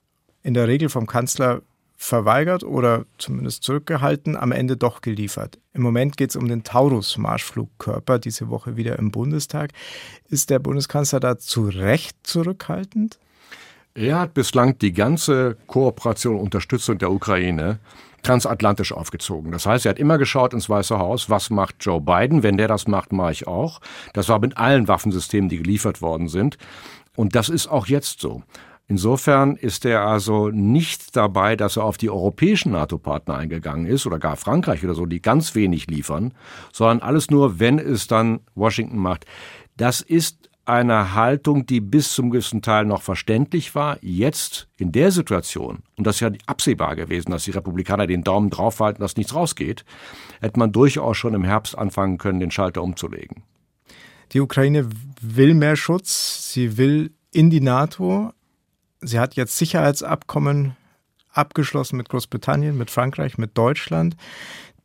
in 0.41 0.53
der 0.53 0.69
Regel 0.69 0.87
vom 0.87 1.05
Kanzler 1.05 1.61
verweigert 2.01 2.63
oder 2.63 3.05
zumindest 3.17 3.63
zurückgehalten, 3.63 4.37
am 4.37 4.53
Ende 4.53 4.77
doch 4.77 5.01
geliefert. 5.01 5.59
Im 5.73 5.81
Moment 5.81 6.15
geht 6.15 6.29
es 6.29 6.37
um 6.37 6.47
den 6.47 6.63
Taurus-Marschflugkörper, 6.63 8.19
diese 8.19 8.49
Woche 8.49 8.77
wieder 8.77 8.97
im 8.97 9.11
Bundestag. 9.11 9.71
Ist 10.29 10.49
der 10.49 10.59
Bundeskanzler 10.59 11.19
da 11.19 11.37
zu 11.37 11.67
Recht 11.67 12.15
zurückhaltend? 12.23 13.19
Er 13.95 14.17
hat 14.17 14.33
bislang 14.33 14.77
die 14.77 14.93
ganze 14.93 15.57
Kooperation 15.67 16.35
und 16.35 16.41
Unterstützung 16.43 16.97
der 16.97 17.11
Ukraine 17.11 17.79
transatlantisch 18.23 18.93
aufgezogen. 18.93 19.51
Das 19.51 19.65
heißt, 19.65 19.85
er 19.85 19.91
hat 19.91 19.99
immer 19.99 20.17
geschaut 20.17 20.53
ins 20.53 20.69
Weiße 20.69 20.97
Haus, 20.97 21.29
was 21.29 21.49
macht 21.49 21.75
Joe 21.81 21.99
Biden? 21.99 22.43
Wenn 22.43 22.57
der 22.57 22.69
das 22.69 22.87
macht, 22.87 23.11
mache 23.11 23.33
ich 23.33 23.47
auch. 23.47 23.81
Das 24.13 24.29
war 24.29 24.39
mit 24.39 24.57
allen 24.57 24.87
Waffensystemen, 24.87 25.49
die 25.49 25.57
geliefert 25.57 26.01
worden 26.01 26.29
sind. 26.29 26.57
Und 27.17 27.35
das 27.35 27.49
ist 27.49 27.67
auch 27.67 27.87
jetzt 27.87 28.21
so. 28.21 28.43
Insofern 28.91 29.55
ist 29.55 29.85
er 29.85 30.01
also 30.01 30.49
nicht 30.49 31.15
dabei, 31.15 31.55
dass 31.55 31.77
er 31.77 31.83
auf 31.83 31.97
die 31.97 32.09
europäischen 32.09 32.71
NATO-Partner 32.71 33.35
eingegangen 33.35 33.85
ist 33.85 34.07
oder 34.07 34.17
gar 34.17 34.35
Frankreich 34.35 34.83
oder 34.83 34.95
so, 34.95 35.05
die 35.05 35.21
ganz 35.21 35.53
wenig 35.53 35.85
liefern, 35.85 36.33
sondern 36.73 36.99
alles 36.99 37.29
nur, 37.29 37.59
wenn 37.59 37.77
es 37.77 38.07
dann 38.07 38.39
Washington 38.55 38.97
macht. 38.97 39.27
Das 39.77 40.01
ist 40.01 40.49
eine 40.65 41.13
Haltung, 41.13 41.67
die 41.67 41.81
bis 41.81 42.13
zum 42.13 42.31
gewissen 42.31 42.63
Teil 42.63 42.85
noch 42.85 43.03
verständlich 43.03 43.75
war. 43.75 43.99
Jetzt 44.01 44.67
in 44.77 44.91
der 44.91 45.11
Situation, 45.11 45.83
und 45.95 46.07
das 46.07 46.15
ist 46.15 46.21
ja 46.21 46.31
absehbar 46.47 46.95
gewesen, 46.95 47.29
dass 47.29 47.43
die 47.43 47.51
Republikaner 47.51 48.07
den 48.07 48.23
Daumen 48.23 48.49
draufhalten, 48.49 49.01
dass 49.01 49.17
nichts 49.17 49.35
rausgeht, 49.35 49.85
hätte 50.41 50.57
man 50.57 50.71
durchaus 50.71 51.15
schon 51.15 51.35
im 51.35 51.43
Herbst 51.43 51.77
anfangen 51.77 52.17
können, 52.17 52.39
den 52.39 52.49
Schalter 52.49 52.81
umzulegen. 52.81 53.43
Die 54.31 54.41
Ukraine 54.41 54.89
will 55.21 55.53
mehr 55.53 55.75
Schutz, 55.75 56.51
sie 56.51 56.77
will 56.77 57.13
in 57.31 57.51
die 57.51 57.61
NATO, 57.61 58.31
sie 59.01 59.19
hat 59.19 59.35
jetzt 59.35 59.57
Sicherheitsabkommen 59.57 60.75
abgeschlossen 61.31 61.97
mit 61.97 62.09
Großbritannien, 62.09 62.77
mit 62.77 62.91
Frankreich, 62.91 63.37
mit 63.37 63.57
Deutschland, 63.57 64.15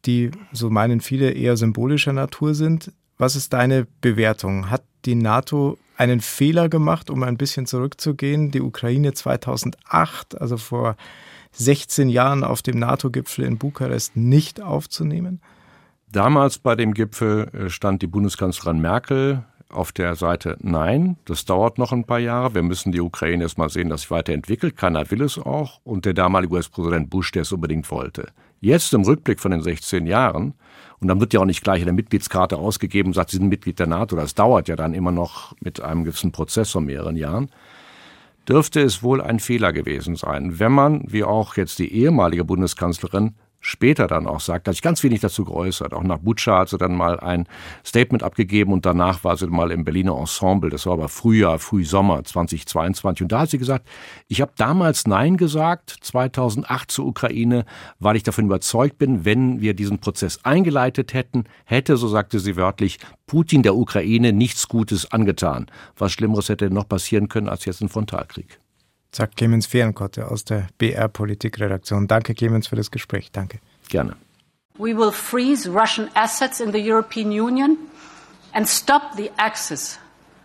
die, 0.06 0.30
so 0.52 0.70
meinen 0.70 1.00
viele, 1.00 1.30
eher 1.30 1.56
symbolischer 1.56 2.12
Natur 2.12 2.54
sind. 2.54 2.92
Was 3.16 3.36
ist 3.36 3.52
deine 3.52 3.86
Bewertung? 4.00 4.70
Hat 4.70 4.84
die 5.04 5.14
NATO 5.14 5.78
einen 5.96 6.20
Fehler 6.20 6.68
gemacht, 6.68 7.10
um 7.10 7.22
ein 7.22 7.36
bisschen 7.36 7.66
zurückzugehen? 7.66 8.50
Die 8.50 8.60
Ukraine 8.60 9.14
2008, 9.14 10.40
also 10.40 10.56
vor 10.56 10.96
16 11.52 12.08
Jahren 12.08 12.44
auf 12.44 12.62
dem 12.62 12.78
NATO-Gipfel 12.78 13.44
in 13.44 13.58
Bukarest 13.58 14.16
nicht 14.16 14.60
aufzunehmen? 14.60 15.40
Damals 16.10 16.58
bei 16.58 16.76
dem 16.76 16.94
Gipfel 16.94 17.48
äh, 17.52 17.70
stand 17.70 18.02
die 18.02 18.06
Bundeskanzlerin 18.06 18.80
Merkel 18.80 19.44
auf 19.74 19.92
der 19.92 20.14
Seite 20.14 20.56
Nein, 20.60 21.16
das 21.24 21.44
dauert 21.44 21.78
noch 21.78 21.92
ein 21.92 22.04
paar 22.04 22.18
Jahre. 22.18 22.54
Wir 22.54 22.62
müssen 22.62 22.92
die 22.92 23.00
Ukraine 23.00 23.44
erst 23.44 23.58
mal 23.58 23.68
sehen, 23.68 23.88
dass 23.88 24.02
sich 24.02 24.10
weiterentwickelt. 24.10 24.76
Keiner 24.76 25.10
will 25.10 25.22
es 25.22 25.38
auch. 25.38 25.80
Und 25.84 26.04
der 26.04 26.14
damalige 26.14 26.54
US-Präsident 26.54 27.10
Bush, 27.10 27.32
der 27.32 27.42
es 27.42 27.52
unbedingt 27.52 27.90
wollte. 27.90 28.28
Jetzt 28.60 28.94
im 28.94 29.02
Rückblick 29.02 29.40
von 29.40 29.50
den 29.50 29.62
16 29.62 30.06
Jahren, 30.06 30.54
und 31.00 31.08
dann 31.08 31.20
wird 31.20 31.34
ja 31.34 31.40
auch 31.40 31.44
nicht 31.44 31.62
gleich 31.62 31.82
eine 31.82 31.92
Mitgliedskarte 31.92 32.56
ausgegeben, 32.56 33.12
sagt, 33.12 33.30
Sie 33.30 33.36
sind 33.36 33.48
Mitglied 33.48 33.78
der 33.78 33.86
NATO. 33.86 34.16
Das 34.16 34.34
dauert 34.34 34.68
ja 34.68 34.76
dann 34.76 34.94
immer 34.94 35.12
noch 35.12 35.54
mit 35.60 35.82
einem 35.82 36.04
gewissen 36.04 36.32
Prozess 36.32 36.70
von 36.70 36.86
mehreren 36.86 37.16
Jahren. 37.16 37.50
Dürfte 38.48 38.80
es 38.80 39.02
wohl 39.02 39.20
ein 39.20 39.40
Fehler 39.40 39.72
gewesen 39.72 40.16
sein, 40.16 40.58
wenn 40.58 40.72
man, 40.72 41.04
wie 41.06 41.24
auch 41.24 41.56
jetzt 41.56 41.78
die 41.78 41.92
ehemalige 41.92 42.44
Bundeskanzlerin, 42.44 43.34
später 43.64 44.06
dann 44.06 44.26
auch 44.26 44.40
sagt, 44.40 44.68
hat 44.68 44.74
sich 44.74 44.82
ganz 44.82 45.02
wenig 45.02 45.20
dazu 45.20 45.44
geäußert. 45.44 45.94
Auch 45.94 46.02
nach 46.02 46.18
Butscha 46.18 46.58
hat 46.58 46.68
sie 46.68 46.76
dann 46.76 46.94
mal 46.94 47.18
ein 47.18 47.48
Statement 47.84 48.22
abgegeben 48.22 48.72
und 48.72 48.84
danach 48.84 49.24
war 49.24 49.36
sie 49.36 49.46
mal 49.46 49.70
im 49.70 49.84
Berliner 49.84 50.16
Ensemble. 50.18 50.68
Das 50.68 50.84
war 50.84 50.92
aber 50.92 51.08
Frühjahr, 51.08 51.58
Frühsommer 51.58 52.22
2022. 52.22 53.22
Und 53.22 53.32
da 53.32 53.40
hat 53.40 53.50
sie 53.50 53.58
gesagt, 53.58 53.88
ich 54.28 54.42
habe 54.42 54.52
damals 54.56 55.06
Nein 55.06 55.38
gesagt, 55.38 55.96
2008 56.02 56.90
zur 56.90 57.06
Ukraine, 57.06 57.64
weil 57.98 58.16
ich 58.16 58.22
davon 58.22 58.44
überzeugt 58.44 58.98
bin, 58.98 59.24
wenn 59.24 59.62
wir 59.62 59.74
diesen 59.74 59.98
Prozess 59.98 60.44
eingeleitet 60.44 61.14
hätten, 61.14 61.44
hätte, 61.64 61.96
so 61.96 62.06
sagte 62.08 62.40
sie 62.40 62.56
wörtlich, 62.56 62.98
Putin 63.26 63.62
der 63.62 63.74
Ukraine 63.74 64.34
nichts 64.34 64.68
Gutes 64.68 65.10
angetan. 65.10 65.66
Was 65.96 66.12
Schlimmeres 66.12 66.50
hätte 66.50 66.70
noch 66.70 66.86
passieren 66.86 67.28
können 67.28 67.48
als 67.48 67.64
jetzt 67.64 67.80
ein 67.80 67.88
Frontalkrieg 67.88 68.60
sagt 69.14 69.36
Clemens 69.36 69.66
Fehrenkotte 69.66 70.30
aus 70.30 70.44
der 70.44 70.68
BR 70.78 71.08
Politikredaktion. 71.08 72.08
Danke, 72.08 72.34
Clemens, 72.34 72.66
für 72.66 72.76
das 72.76 72.90
Gespräch. 72.90 73.30
Danke. 73.32 73.58
Gerne. 73.88 74.16
We 74.78 74.96
will 74.96 75.12
freeze 75.12 75.68
Russian 75.68 76.08
assets 76.14 76.60
in 76.60 76.72
the 76.72 76.80
European 76.80 77.28
Union 77.28 77.78
and 78.52 78.68
stop 78.68 79.02
the 79.16 79.30
access 79.36 79.98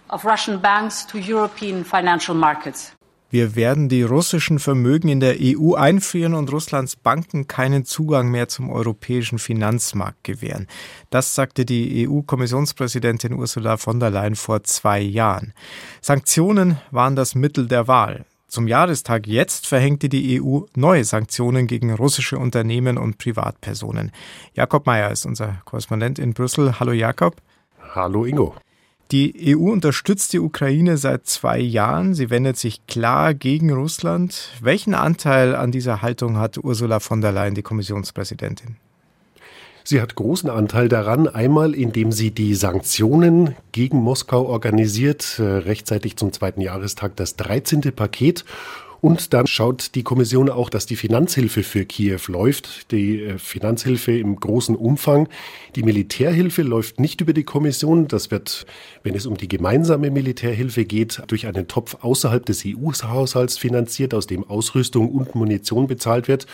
of 0.10 0.24
Russian 0.24 0.62
banks 0.62 1.06
to 1.08 1.18
European 1.18 1.84
financial 1.84 2.36
markets. 2.36 2.94
Wir 3.32 3.56
werden 3.56 3.90
die 3.90 4.02
russischen 4.02 4.58
Vermögen 4.58 5.08
in 5.08 5.20
der 5.20 5.36
EU 5.40 5.76
einfrieren 5.76 6.34
und 6.34 6.52
Russlands 6.52 6.96
Banken 6.96 7.48
keinen 7.48 7.86
Zugang 7.86 8.32
mehr 8.32 8.48
zum 8.48 8.72
europäischen 8.72 9.38
Finanzmarkt 9.38 10.24
gewähren. 10.24 10.68
Das 11.12 11.36
sagte 11.36 11.64
die 11.64 12.08
EU-Kommissionspräsidentin 12.08 13.34
Ursula 13.34 13.78
von 13.78 14.00
der 14.00 14.10
Leyen 14.10 14.36
vor 14.36 14.64
zwei 14.64 15.00
Jahren. 15.00 15.54
Sanktionen 16.02 16.80
waren 16.90 17.16
das 17.16 17.36
Mittel 17.36 17.68
der 17.68 17.88
Wahl. 17.88 18.26
Zum 18.50 18.68
Jahrestag 18.68 19.28
jetzt 19.28 19.68
verhängte 19.68 20.10
die 20.10 20.42
EU 20.42 20.62
neue 20.76 21.04
Sanktionen 21.04 21.68
gegen 21.68 21.94
russische 21.94 22.40
Unternehmen 22.40 22.98
und 22.98 23.20
Privatpersonen. 23.20 24.12
Jakob 24.56 24.88
Mayer 24.88 25.12
ist 25.12 25.28
unser 25.28 25.62
Korrespondent 25.66 26.18
in 26.18 26.34
Brüssel. 26.34 26.80
Hallo 26.80 26.92
Jakob. 26.92 27.36
Hallo 27.94 28.26
Ingo. 28.26 28.56
Die 29.12 29.56
EU 29.56 29.72
unterstützt 29.72 30.34
die 30.34 30.40
Ukraine 30.40 30.98
seit 30.98 31.28
zwei 31.28 31.60
Jahren. 31.60 32.16
Sie 32.16 32.32
wendet 32.32 32.58
sich 32.58 32.88
klar 32.88 33.36
gegen 33.36 33.72
Russland. 33.72 34.52
Welchen 34.62 34.96
Anteil 34.96 35.56
an 35.56 35.72
dieser 35.72 36.02
Haltung 36.02 36.38
hat 36.38 36.58
Ursula 36.58 37.00
von 37.00 37.22
der 37.22 37.32
Leyen, 37.32 37.54
die 37.54 37.62
Kommissionspräsidentin? 37.62 38.78
Sie 39.84 40.02
hat 40.02 40.16
großen 40.16 40.50
Anteil 40.50 40.90
daran, 40.90 41.28
einmal 41.28 41.74
indem 41.74 42.12
sie 42.12 42.32
die 42.32 42.56
Sanktionen 42.56 43.56
gegen 43.72 43.98
Moskau 43.98 44.46
organisiert, 44.46 45.40
äh, 45.40 45.44
rechtzeitig 45.44 46.18
zum 46.18 46.34
zweiten 46.34 46.62
Jahrestag 46.62 47.16
das 47.16 47.36
13. 47.36 47.92
Paket. 47.92 48.46
Und 49.02 49.34
dann 49.34 49.48
schaut 49.48 49.96
die 49.96 50.04
Kommission 50.04 50.50
auch, 50.50 50.70
dass 50.70 50.86
die 50.86 50.98
Finanzhilfe 50.98 51.64
für 51.64 51.86
Kiew 51.86 52.20
läuft. 52.28 52.92
Die 52.92 53.22
äh, 53.22 53.38
Finanzhilfe 53.38 54.18
im 54.18 54.36
großen 54.36 54.76
Umfang. 54.76 55.30
Die 55.76 55.84
Militärhilfe 55.84 56.64
läuft 56.64 57.00
nicht 57.00 57.22
über 57.22 57.32
die 57.32 57.44
Kommission. 57.46 58.08
Das 58.10 58.30
wird, 58.30 58.66
wenn 59.04 59.16
es 59.16 59.26
um 59.26 59.38
die 59.38 59.48
gemeinsame 59.48 60.12
Militärhilfe 60.12 60.84
geht, 60.84 61.22
durch 61.28 61.48
einen 61.48 61.68
Topf 61.68 61.98
außerhalb 62.02 62.46
des 62.46 62.64
EU-Haushalts 62.66 63.58
finanziert, 63.58 64.14
aus 64.14 64.28
dem 64.28 64.44
Ausrüstung 64.50 65.10
und 65.10 65.34
Munition 65.34 65.88
bezahlt 65.88 66.28
wird. 66.28 66.46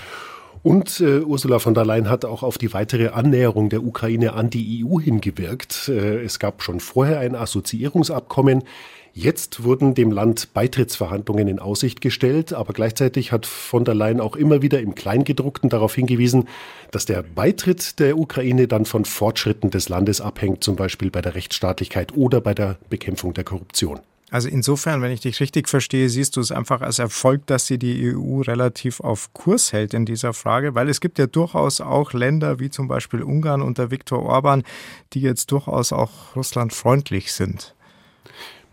Und 0.66 1.00
äh, 1.00 1.20
Ursula 1.20 1.60
von 1.60 1.76
der 1.76 1.86
Leyen 1.86 2.10
hat 2.10 2.26
auch 2.26 2.42
auf 2.42 2.58
die 2.58 2.74
weitere 2.74 3.10
Annäherung 3.10 3.70
der 3.70 3.84
Ukraine 3.84 4.34
an 4.34 4.50
die 4.50 4.84
EU 4.84 5.00
hingewirkt. 5.00 5.90
Äh, 5.90 6.24
es 6.24 6.40
gab 6.40 6.64
schon 6.64 6.80
vorher 6.80 7.20
ein 7.20 7.36
Assoziierungsabkommen. 7.36 8.64
Jetzt 9.14 9.64
wurden 9.64 9.94
dem 9.94 10.10
Land 10.10 10.56
Beitrittsverhandlungen 10.56 11.48
in 11.48 11.60
Aussicht 11.60 12.02
gestellt, 12.02 12.52
aber 12.52 12.74
gleichzeitig 12.74 13.32
hat 13.32 13.46
von 13.46 13.86
der 13.86 13.94
Leyen 13.94 14.20
auch 14.20 14.36
immer 14.36 14.64
wieder 14.64 14.80
im 14.80 14.96
Kleingedruckten 14.96 15.70
darauf 15.70 15.94
hingewiesen, 15.94 16.48
dass 16.90 17.06
der 17.06 17.22
Beitritt 17.22 18.00
der 18.00 18.18
Ukraine 18.18 18.68
dann 18.68 18.86
von 18.86 19.06
Fortschritten 19.06 19.70
des 19.70 19.88
Landes 19.90 20.20
abhängt, 20.20 20.64
zum 20.64 20.76
Beispiel 20.76 21.12
bei 21.12 21.22
der 21.22 21.36
Rechtsstaatlichkeit 21.36 22.18
oder 22.18 22.42
bei 22.42 22.56
der 22.56 22.78
Bekämpfung 22.90 23.36
der 23.36 23.44
Korruption. 23.44 24.00
Also 24.36 24.50
insofern, 24.50 25.02
wenn 25.02 25.14
ich 25.14 25.22
dich 25.22 25.40
richtig 25.40 25.70
verstehe, 25.70 26.10
siehst 26.10 26.36
du 26.36 26.42
es 26.42 26.52
einfach 26.52 26.82
als 26.82 27.00
Erfolg, 27.00 27.48
dass 27.48 27.68
sie 27.68 27.80
die 27.80 28.14
EU 28.14 28.42
relativ 28.42 29.00
auf 29.00 29.32
Kurs 29.32 29.72
hält 29.72 29.94
in 29.94 30.06
dieser 30.06 30.34
Frage, 30.34 30.76
weil 30.76 30.90
es 30.90 31.00
gibt 31.00 31.20
ja 31.20 31.26
durchaus 31.26 31.80
auch 31.80 32.12
Länder 32.12 32.60
wie 32.60 32.70
zum 32.70 32.90
Beispiel 32.90 33.24
Ungarn 33.24 33.62
unter 33.62 33.92
Viktor 33.92 34.22
Orban, 34.24 34.64
die 35.14 35.22
jetzt 35.22 35.54
durchaus 35.54 35.94
auch 35.94 36.36
russlandfreundlich 36.36 37.32
sind. 37.32 37.76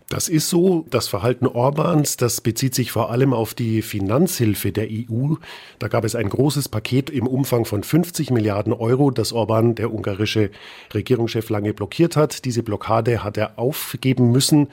Das 0.09 0.27
ist 0.27 0.49
so. 0.49 0.85
Das 0.89 1.07
Verhalten 1.07 1.47
Orbans, 1.47 2.17
das 2.17 2.41
bezieht 2.41 2.75
sich 2.75 2.91
vor 2.91 3.09
allem 3.09 3.33
auf 3.33 3.53
die 3.53 3.81
Finanzhilfe 3.81 4.73
der 4.73 4.89
EU. 4.91 5.35
Da 5.79 5.87
gab 5.87 6.03
es 6.03 6.13
ein 6.13 6.27
großes 6.27 6.67
Paket 6.67 7.09
im 7.09 7.25
Umfang 7.25 7.63
von 7.63 7.83
50 7.83 8.31
Milliarden 8.31 8.73
Euro, 8.73 9.11
das 9.11 9.31
Orban, 9.31 9.75
der 9.75 9.93
ungarische 9.93 10.51
Regierungschef, 10.93 11.49
lange 11.49 11.73
blockiert 11.73 12.17
hat. 12.17 12.43
Diese 12.43 12.63
Blockade 12.63 13.23
hat 13.23 13.37
er 13.37 13.57
aufgeben 13.57 14.31
müssen. 14.31 14.67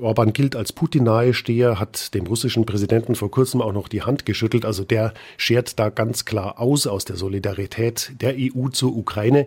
Orban 0.00 0.32
gilt 0.32 0.56
als 0.56 0.72
Putin-Nahesteher, 0.72 1.78
hat 1.78 2.14
dem 2.14 2.26
russischen 2.26 2.66
Präsidenten 2.66 3.14
vor 3.14 3.30
kurzem 3.30 3.62
auch 3.62 3.72
noch 3.72 3.88
die 3.88 4.02
Hand 4.02 4.26
geschüttelt. 4.26 4.64
Also 4.64 4.84
der 4.84 5.14
schert 5.36 5.78
da 5.78 5.90
ganz 5.90 6.24
klar 6.24 6.60
aus 6.60 6.86
aus 6.86 7.04
der 7.04 7.16
Solidarität 7.16 8.12
der 8.20 8.34
EU 8.36 8.68
zur 8.68 8.96
Ukraine. 8.96 9.46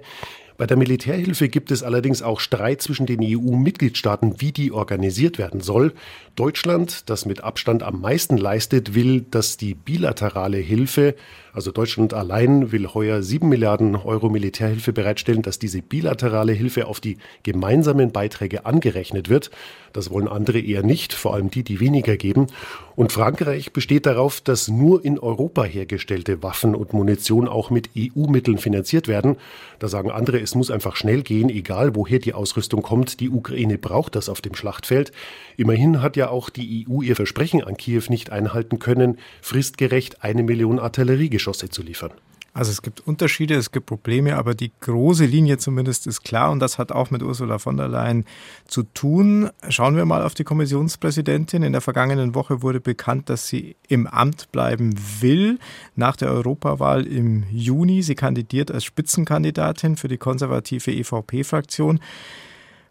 Bei 0.60 0.68
der 0.68 0.76
Militärhilfe 0.76 1.48
gibt 1.48 1.72
es 1.72 1.84
allerdings 1.84 2.22
auch 2.22 2.42
Streit 2.42 2.82
zwischen 2.82 3.06
den 3.06 3.22
EU-Mitgliedstaaten, 3.24 4.42
wie 4.42 4.52
die 4.52 4.74
organisiert 4.74 5.38
werden 5.38 5.62
soll. 5.62 5.94
Deutschland, 6.36 7.10
das 7.10 7.26
mit 7.26 7.46
Abstand 7.46 7.82
am 7.82 8.02
meisten 8.02 8.36
leistet, 8.36 8.94
will, 8.94 9.22
dass 9.22 9.56
die 9.56 9.74
bilaterale 9.74 10.58
Hilfe, 10.58 11.16
also 11.54 11.72
Deutschland 11.72 12.14
allein 12.14 12.74
will 12.74 12.88
heuer 12.88 13.22
7 13.22 13.48
Milliarden 13.48 13.96
Euro 13.96 14.30
Militärhilfe 14.30 14.92
bereitstellen, 14.92 15.42
dass 15.44 15.60
diese 15.60 15.82
bilaterale 15.82 16.52
Hilfe 16.52 16.88
auf 16.88 17.00
die 17.00 17.18
gemeinsamen 17.44 18.12
Beiträge 18.12 18.66
angerechnet 18.66 19.30
wird. 19.30 19.52
Das 19.94 20.12
wollen 20.12 20.28
andere 20.28 20.60
eher 20.60 20.84
nicht, 20.84 21.14
vor 21.14 21.34
allem 21.34 21.50
die, 21.50 21.64
die 21.64 21.80
weniger 21.80 22.18
geben. 22.18 22.48
Und 22.96 23.12
Frankreich 23.12 23.74
besteht 23.74 24.06
darauf, 24.06 24.42
dass 24.42 24.68
nur 24.68 25.04
in 25.04 25.20
Europa 25.20 25.64
hergestellte 25.64 26.44
Waffen 26.44 26.76
und 26.76 26.94
Munition 26.94 27.48
auch 27.48 27.70
mit 27.70 27.90
EU-Mitteln 27.98 28.58
finanziert 28.58 29.08
werden. 29.08 29.38
Da 29.80 29.88
sagen 29.88 30.12
andere, 30.12 30.40
es 30.50 30.56
muss 30.56 30.72
einfach 30.72 30.96
schnell 30.96 31.22
gehen, 31.22 31.50
egal 31.50 31.96
woher 31.96 32.18
die 32.18 32.34
Ausrüstung 32.34 32.82
kommt. 32.82 33.20
Die 33.20 33.30
Ukraine 33.30 33.78
braucht 33.78 34.16
das 34.16 34.30
auf 34.30 34.42
dem 34.42 34.56
Schlachtfeld. 34.56 35.12
Immerhin 35.58 36.02
hat 36.02 36.18
ja 36.18 36.30
auch 36.30 36.50
die 36.50 36.88
EU 36.90 37.02
ihr 37.04 37.16
Versprechen 37.16 37.64
an 37.64 37.78
Kiew 37.78 38.04
nicht 38.10 38.32
einhalten 38.32 38.80
können, 38.80 39.20
fristgerecht 39.42 40.24
eine 40.24 40.42
Million 40.42 40.80
Artilleriegeschosse 40.80 41.70
zu 41.70 41.84
liefern. 41.84 42.12
Also 42.54 42.72
es 42.72 42.82
gibt 42.82 43.02
Unterschiede, 43.02 43.56
es 43.56 43.72
gibt 43.72 43.86
Probleme, 43.86 44.36
aber 44.36 44.56
die 44.56 44.72
große 44.80 45.26
Linie 45.26 45.58
zumindest 45.58 46.08
ist 46.08 46.24
klar 46.24 46.52
und 46.52 46.60
das 46.60 46.78
hat 46.78 46.92
auch 46.92 47.12
mit 47.12 47.22
Ursula 47.22 47.60
von 47.60 47.78
der 47.78 47.88
Leyen 47.88 48.26
zu 48.68 48.84
tun. 48.84 49.50
Schauen 49.70 49.96
wir 49.96 50.06
mal 50.06 50.24
auf 50.24 50.34
die 50.34 50.44
Kommissionspräsidentin. 50.44 51.64
In 51.64 51.74
der 51.74 51.82
vergangenen 51.82 52.36
Woche 52.36 52.62
wurde 52.62 52.80
bekannt, 52.80 53.30
dass 53.30 53.48
sie 53.48 53.76
im 53.88 54.08
Amt 54.08 54.52
bleiben 54.52 54.94
will 55.20 55.60
nach 55.96 56.16
der 56.16 56.32
Europawahl 56.32 57.06
im 57.06 57.44
Juni. 57.52 58.02
Sie 58.02 58.16
kandidiert 58.16 58.72
als 58.72 58.84
Spitzenkandidatin 58.84 59.96
für 59.96 60.08
die 60.08 60.18
konservative 60.18 60.92
EVP-Fraktion. 60.92 62.00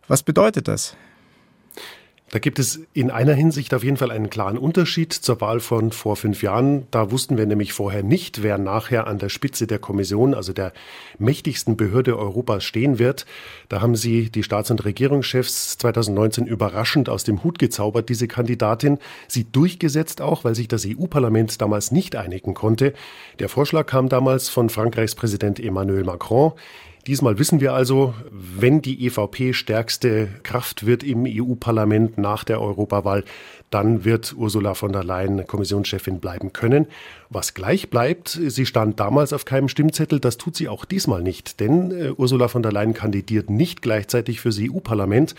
Was 0.07 0.23
bedeutet 0.23 0.69
das? 0.69 0.97
Da 2.31 2.39
gibt 2.39 2.59
es 2.59 2.81
in 2.93 3.11
einer 3.11 3.33
Hinsicht 3.33 3.73
auf 3.73 3.83
jeden 3.83 3.97
Fall 3.97 4.11
einen 4.11 4.29
klaren 4.29 4.59
Unterschied 4.59 5.15
zur 5.15 5.41
Wahl 5.41 5.61
von 5.61 5.93
vor 5.93 6.15
fünf 6.15 6.43
Jahren. 6.43 6.87
Da 6.91 7.11
wussten 7.11 7.39
wir 7.39 7.47
nämlich 7.47 7.73
vorher 7.73 8.03
nicht, 8.03 8.43
wer 8.43 8.59
nachher 8.59 9.07
an 9.07 9.19
der 9.19 9.31
Spitze 9.31 9.67
der 9.67 9.79
Kommission, 9.79 10.35
also 10.35 10.53
der 10.53 10.73
mächtigsten 11.19 11.79
Behörde 11.79 12.19
Europas 12.19 12.65
stehen 12.65 12.99
wird. 12.99 13.25
Da 13.71 13.81
haben 13.81 13.97
sie 13.97 14.31
die 14.31 14.43
Staats- 14.43 14.71
und 14.71 14.85
Regierungschefs 14.85 15.79
2019 15.79 16.47
überraschend 16.47 17.09
aus 17.09 17.25
dem 17.25 17.43
Hut 17.45 17.59
gezaubert, 17.59 18.11
diese 18.11 18.29
Kandidatin. 18.29 18.99
Sie 19.27 19.45
durchgesetzt 19.51 20.21
auch, 20.21 20.45
weil 20.45 20.55
sich 20.55 20.69
das 20.69 20.87
EU-Parlament 20.87 21.63
damals 21.63 21.93
nicht 21.93 22.15
einigen 22.15 22.53
konnte. 22.53 22.93
Der 23.39 23.49
Vorschlag 23.49 23.87
kam 23.87 24.11
damals 24.11 24.51
von 24.51 24.69
Frankreichs 24.69 25.15
Präsident 25.15 25.61
Emmanuel 25.61 26.05
Macron. 26.05 26.53
Diesmal 27.09 27.39
wissen 27.39 27.63
wir 27.63 27.73
also, 27.73 28.13
wenn 28.31 28.83
die 28.83 29.07
EVP 29.07 29.55
stärkste 29.55 30.29
Kraft 30.43 30.85
wird 30.85 31.03
im 31.03 31.25
EU-Parlament 31.27 32.19
nach 32.19 32.45
der 32.45 32.61
Europawahl, 32.61 33.25
dann 33.71 34.05
wird 34.05 34.35
Ursula 34.37 34.75
von 34.75 34.93
der 34.93 35.05
Leyen 35.05 35.47
Kommissionschefin 35.47 36.21
bleiben 36.21 36.53
können. 36.53 36.87
Was 37.31 37.55
gleich 37.55 37.89
bleibt, 37.89 38.29
sie 38.29 38.67
stand 38.67 39.01
damals 39.01 39.33
auf 39.33 39.47
keinem 39.47 39.71
Stimmzettel, 39.71 40.21
das 40.21 40.37
tut 40.37 40.55
sie 40.55 40.69
auch 40.69 40.85
diesmal 40.85 41.23
nicht, 41.23 41.61
denn 41.61 41.93
äh, 41.93 42.11
Ursula 42.11 42.47
von 42.49 42.63
der 42.63 42.73
Leyen 42.73 42.93
kandidiert 42.93 43.49
nicht 43.49 43.81
gleichzeitig 43.81 44.43
fürs 44.43 44.59
EU-Parlament. 44.61 45.35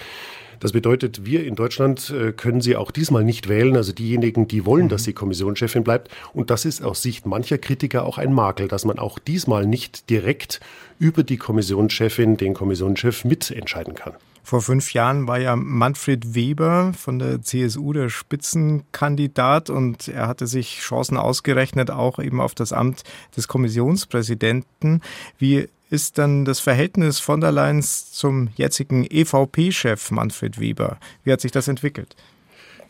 Das 0.59 0.71
bedeutet, 0.73 1.25
wir 1.25 1.45
in 1.45 1.55
Deutschland 1.55 2.09
äh, 2.09 2.31
können 2.33 2.61
sie 2.61 2.75
auch 2.75 2.91
diesmal 2.91 3.23
nicht 3.23 3.47
wählen, 3.47 3.75
also 3.75 3.93
diejenigen, 3.93 4.47
die 4.47 4.65
wollen, 4.65 4.85
mhm. 4.85 4.89
dass 4.89 5.03
sie 5.03 5.13
Kommissionschefin 5.13 5.83
bleibt. 5.83 6.09
Und 6.33 6.49
das 6.49 6.65
ist 6.65 6.83
aus 6.83 7.01
Sicht 7.01 7.25
mancher 7.25 7.57
Kritiker 7.57 8.05
auch 8.05 8.17
ein 8.17 8.33
Makel, 8.33 8.67
dass 8.67 8.85
man 8.85 8.99
auch 8.99 9.19
diesmal 9.19 9.65
nicht 9.65 10.09
direkt 10.09 10.59
über 10.99 11.23
die 11.23 11.37
Kommissionschefin, 11.37 12.37
den 12.37 12.53
Kommissionschef 12.53 13.23
mitentscheiden 13.23 13.95
kann. 13.95 14.13
Vor 14.43 14.61
fünf 14.61 14.93
Jahren 14.93 15.27
war 15.27 15.39
ja 15.39 15.55
Manfred 15.55 16.33
Weber 16.33 16.93
von 16.97 17.19
der 17.19 17.41
CSU 17.41 17.93
der 17.93 18.09
Spitzenkandidat 18.09 19.69
und 19.69 20.07
er 20.07 20.27
hatte 20.27 20.47
sich 20.47 20.79
Chancen 20.79 21.17
ausgerechnet, 21.17 21.91
auch 21.91 22.17
eben 22.17 22.41
auf 22.41 22.55
das 22.55 22.73
Amt 22.73 23.03
des 23.37 23.47
Kommissionspräsidenten. 23.47 25.01
Wie 25.37 25.69
ist 25.89 26.17
dann 26.17 26.45
das 26.45 26.59
Verhältnis 26.59 27.19
von 27.19 27.41
der 27.41 27.51
Leyen 27.51 27.81
zum 27.81 28.49
jetzigen 28.55 29.05
EVP-Chef 29.09 30.11
Manfred 30.11 30.59
Weber? 30.59 30.97
Wie 31.23 31.31
hat 31.31 31.41
sich 31.41 31.51
das 31.51 31.67
entwickelt? 31.67 32.15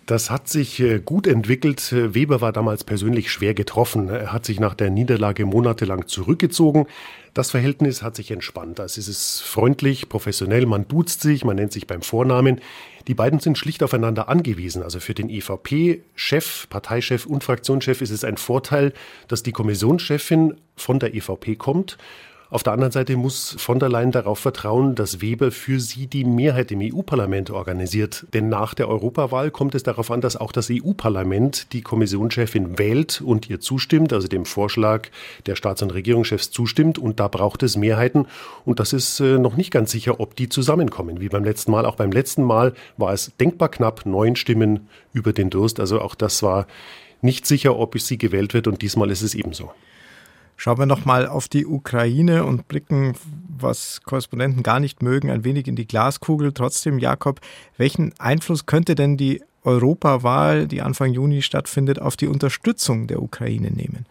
Das 0.05 0.31
hat 0.31 0.49
sich 0.49 0.79
äh, 0.79 0.99
gut 0.99 1.27
entwickelt. 1.27 1.93
Weber 1.93 2.41
war 2.41 2.51
damals 2.51 2.83
persönlich 2.83 3.31
schwer 3.31 3.53
getroffen. 3.53 4.09
Er 4.09 4.33
hat 4.33 4.43
sich 4.43 4.59
nach 4.59 4.73
der 4.73 4.89
Niederlage 4.89 5.45
monatelang 5.45 6.07
zurückgezogen. 6.07 6.87
Das 7.35 7.51
Verhältnis 7.51 8.01
hat 8.01 8.15
sich 8.15 8.31
entspannt. 8.31 8.79
Also 8.79 8.99
es 8.99 9.07
ist 9.07 9.41
freundlich, 9.41 10.09
professionell, 10.09 10.65
man 10.65 10.87
duzt 10.87 11.21
sich, 11.21 11.45
man 11.45 11.57
nennt 11.57 11.71
sich 11.71 11.85
beim 11.85 12.01
Vornamen. 12.01 12.59
Die 13.07 13.13
beiden 13.13 13.39
sind 13.39 13.59
schlicht 13.59 13.83
aufeinander 13.83 14.29
angewiesen. 14.29 14.81
Also 14.81 14.99
für 14.99 15.13
den 15.13 15.29
EVP-Chef, 15.29 16.67
Parteichef 16.71 17.27
und 17.27 17.43
Fraktionschef 17.43 18.01
ist 18.01 18.09
es 18.09 18.23
ein 18.23 18.37
Vorteil, 18.37 18.93
dass 19.27 19.43
die 19.43 19.51
Kommissionschefin 19.51 20.55
von 20.75 20.97
der 20.97 21.13
EVP 21.13 21.55
kommt 21.55 21.99
auf 22.51 22.63
der 22.63 22.73
anderen 22.73 22.91
Seite 22.91 23.15
muss 23.15 23.55
von 23.59 23.77
der 23.77 23.89
Leyen 23.89 24.11
darauf 24.11 24.39
vertrauen, 24.39 24.95
dass 24.95 25.21
Weber 25.21 25.51
für 25.51 25.79
sie 25.79 26.07
die 26.07 26.23
Mehrheit 26.23 26.71
im 26.71 26.79
EU-Parlament 26.81 27.51
organisiert. 27.51 28.25
Denn 28.33 28.49
nach 28.49 28.73
der 28.73 28.89
Europawahl 28.89 29.51
kommt 29.51 29.75
es 29.75 29.83
darauf 29.83 30.09
an, 30.09 30.19
dass 30.19 30.35
auch 30.35 30.51
das 30.51 30.71
EU-Parlament 30.71 31.71
die 31.73 31.83
Kommissionschefin 31.83 32.79
wählt 32.79 33.21
und 33.21 33.51
ihr 33.51 33.59
zustimmt, 33.59 34.13
also 34.13 34.27
dem 34.27 34.45
Vorschlag 34.45 35.09
der 35.45 35.55
Staats- 35.55 35.83
und 35.83 35.93
Regierungschefs 35.93 36.49
zustimmt. 36.49 36.97
Und 36.97 37.19
da 37.19 37.27
braucht 37.27 37.61
es 37.61 37.77
Mehrheiten. 37.77 38.25
Und 38.65 38.79
das 38.79 38.93
ist 38.93 39.19
äh, 39.19 39.37
noch 39.37 39.55
nicht 39.55 39.69
ganz 39.69 39.91
sicher, 39.91 40.19
ob 40.19 40.35
die 40.35 40.49
zusammenkommen. 40.49 41.19
Wie 41.19 41.29
beim 41.29 41.43
letzten 41.43 41.69
Mal. 41.69 41.85
Auch 41.85 41.97
beim 41.97 42.11
letzten 42.11 42.41
Mal 42.43 42.73
war 42.97 43.13
es 43.13 43.31
denkbar 43.39 43.69
knapp, 43.69 44.07
neun 44.07 44.35
Stimmen 44.35 44.89
über 45.13 45.33
den 45.33 45.51
Durst. 45.51 45.79
Also 45.79 46.01
auch 46.01 46.15
das 46.15 46.41
war 46.41 46.65
nicht 47.21 47.45
sicher, 47.45 47.77
ob 47.77 47.99
sie 47.99 48.17
gewählt 48.17 48.55
wird. 48.55 48.65
Und 48.65 48.81
diesmal 48.81 49.11
ist 49.11 49.21
es 49.21 49.35
ebenso. 49.35 49.71
Schauen 50.61 50.77
wir 50.77 50.85
nochmal 50.85 51.25
auf 51.25 51.47
die 51.47 51.65
Ukraine 51.65 52.43
und 52.43 52.67
blicken, 52.67 53.13
was 53.47 54.01
Korrespondenten 54.03 54.61
gar 54.61 54.81
nicht 54.81 55.01
mögen, 55.01 55.31
ein 55.31 55.45
wenig 55.45 55.69
in 55.69 55.77
die 55.77 55.87
Glaskugel. 55.87 56.51
Trotzdem, 56.51 56.99
Jakob, 56.99 57.39
welchen 57.77 58.11
Einfluss 58.19 58.65
könnte 58.65 58.93
denn 58.93 59.15
die 59.15 59.41
Europawahl, 59.63 60.67
die 60.67 60.81
Anfang 60.81 61.13
Juni 61.13 61.43
stattfindet, 61.43 62.01
auf 62.01 62.17
die 62.17 62.27
Unterstützung 62.27 63.07
der 63.07 63.21
Ukraine 63.21 63.71
nehmen? 63.71 64.05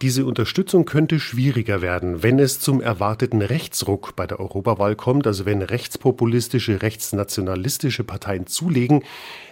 Diese 0.00 0.26
Unterstützung 0.26 0.84
könnte 0.84 1.18
schwieriger 1.18 1.82
werden, 1.82 2.22
wenn 2.22 2.38
es 2.38 2.60
zum 2.60 2.80
erwarteten 2.80 3.42
Rechtsruck 3.42 4.14
bei 4.14 4.28
der 4.28 4.38
Europawahl 4.38 4.94
kommt, 4.94 5.26
also 5.26 5.44
wenn 5.44 5.60
rechtspopulistische, 5.60 6.82
rechtsnationalistische 6.82 8.04
Parteien 8.04 8.46
zulegen, 8.46 9.02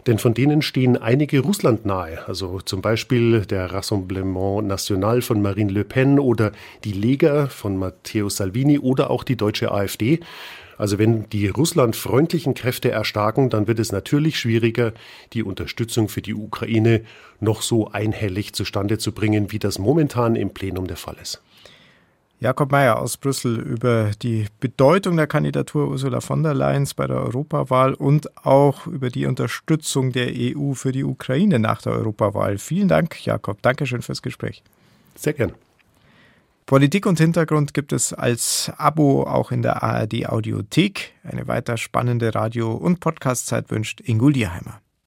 denn 0.06 0.18
von 0.18 0.34
denen 0.34 0.62
stehen 0.62 0.96
einige 0.96 1.40
Russland 1.40 1.84
nahe, 1.84 2.28
also 2.28 2.60
zum 2.60 2.80
Beispiel 2.80 3.40
der 3.40 3.72
Rassemblement 3.72 4.68
National 4.68 5.20
von 5.20 5.42
Marine 5.42 5.72
Le 5.72 5.82
Pen 5.82 6.20
oder 6.20 6.52
die 6.84 6.92
Lega 6.92 7.48
von 7.48 7.76
Matteo 7.76 8.28
Salvini 8.28 8.78
oder 8.78 9.10
auch 9.10 9.24
die 9.24 9.36
deutsche 9.36 9.72
AfD. 9.72 10.20
Also 10.78 10.98
wenn 10.98 11.28
die 11.30 11.48
russlandfreundlichen 11.48 12.54
Kräfte 12.54 12.90
erstarken, 12.90 13.50
dann 13.50 13.66
wird 13.66 13.78
es 13.78 13.92
natürlich 13.92 14.38
schwieriger, 14.38 14.92
die 15.32 15.42
Unterstützung 15.42 16.08
für 16.08 16.22
die 16.22 16.34
Ukraine 16.34 17.02
noch 17.40 17.62
so 17.62 17.88
einhellig 17.88 18.52
zustande 18.52 18.98
zu 18.98 19.12
bringen, 19.12 19.52
wie 19.52 19.58
das 19.58 19.78
momentan 19.78 20.36
im 20.36 20.50
Plenum 20.50 20.86
der 20.86 20.96
Fall 20.96 21.16
ist. 21.20 21.42
Jakob 22.38 22.70
Mayer 22.70 23.00
aus 23.00 23.16
Brüssel 23.16 23.58
über 23.58 24.10
die 24.20 24.46
Bedeutung 24.60 25.16
der 25.16 25.26
Kandidatur 25.26 25.88
Ursula 25.88 26.20
von 26.20 26.42
der 26.42 26.52
Leyen 26.52 26.86
bei 26.94 27.06
der 27.06 27.16
Europawahl 27.16 27.94
und 27.94 28.44
auch 28.44 28.86
über 28.86 29.08
die 29.08 29.24
Unterstützung 29.24 30.12
der 30.12 30.28
EU 30.36 30.74
für 30.74 30.92
die 30.92 31.04
Ukraine 31.04 31.58
nach 31.58 31.80
der 31.80 31.92
Europawahl. 31.92 32.58
Vielen 32.58 32.88
Dank, 32.88 33.24
Jakob. 33.24 33.62
Dankeschön 33.62 34.02
fürs 34.02 34.20
Gespräch. 34.20 34.62
Sehr 35.14 35.32
gern. 35.32 35.52
Politik 36.66 37.06
und 37.06 37.20
Hintergrund 37.20 37.74
gibt 37.74 37.92
es 37.92 38.12
als 38.12 38.72
Abo 38.76 39.22
auch 39.22 39.52
in 39.52 39.62
der 39.62 39.84
ARD 39.84 40.26
Audiothek. 40.28 41.12
Eine 41.22 41.46
weiter 41.46 41.76
spannende 41.76 42.34
Radio- 42.34 42.72
und 42.72 42.98
Podcastzeit 42.98 43.70
wünscht 43.70 44.00
Ingo 44.00 44.30
Dierheimer. 44.30 44.80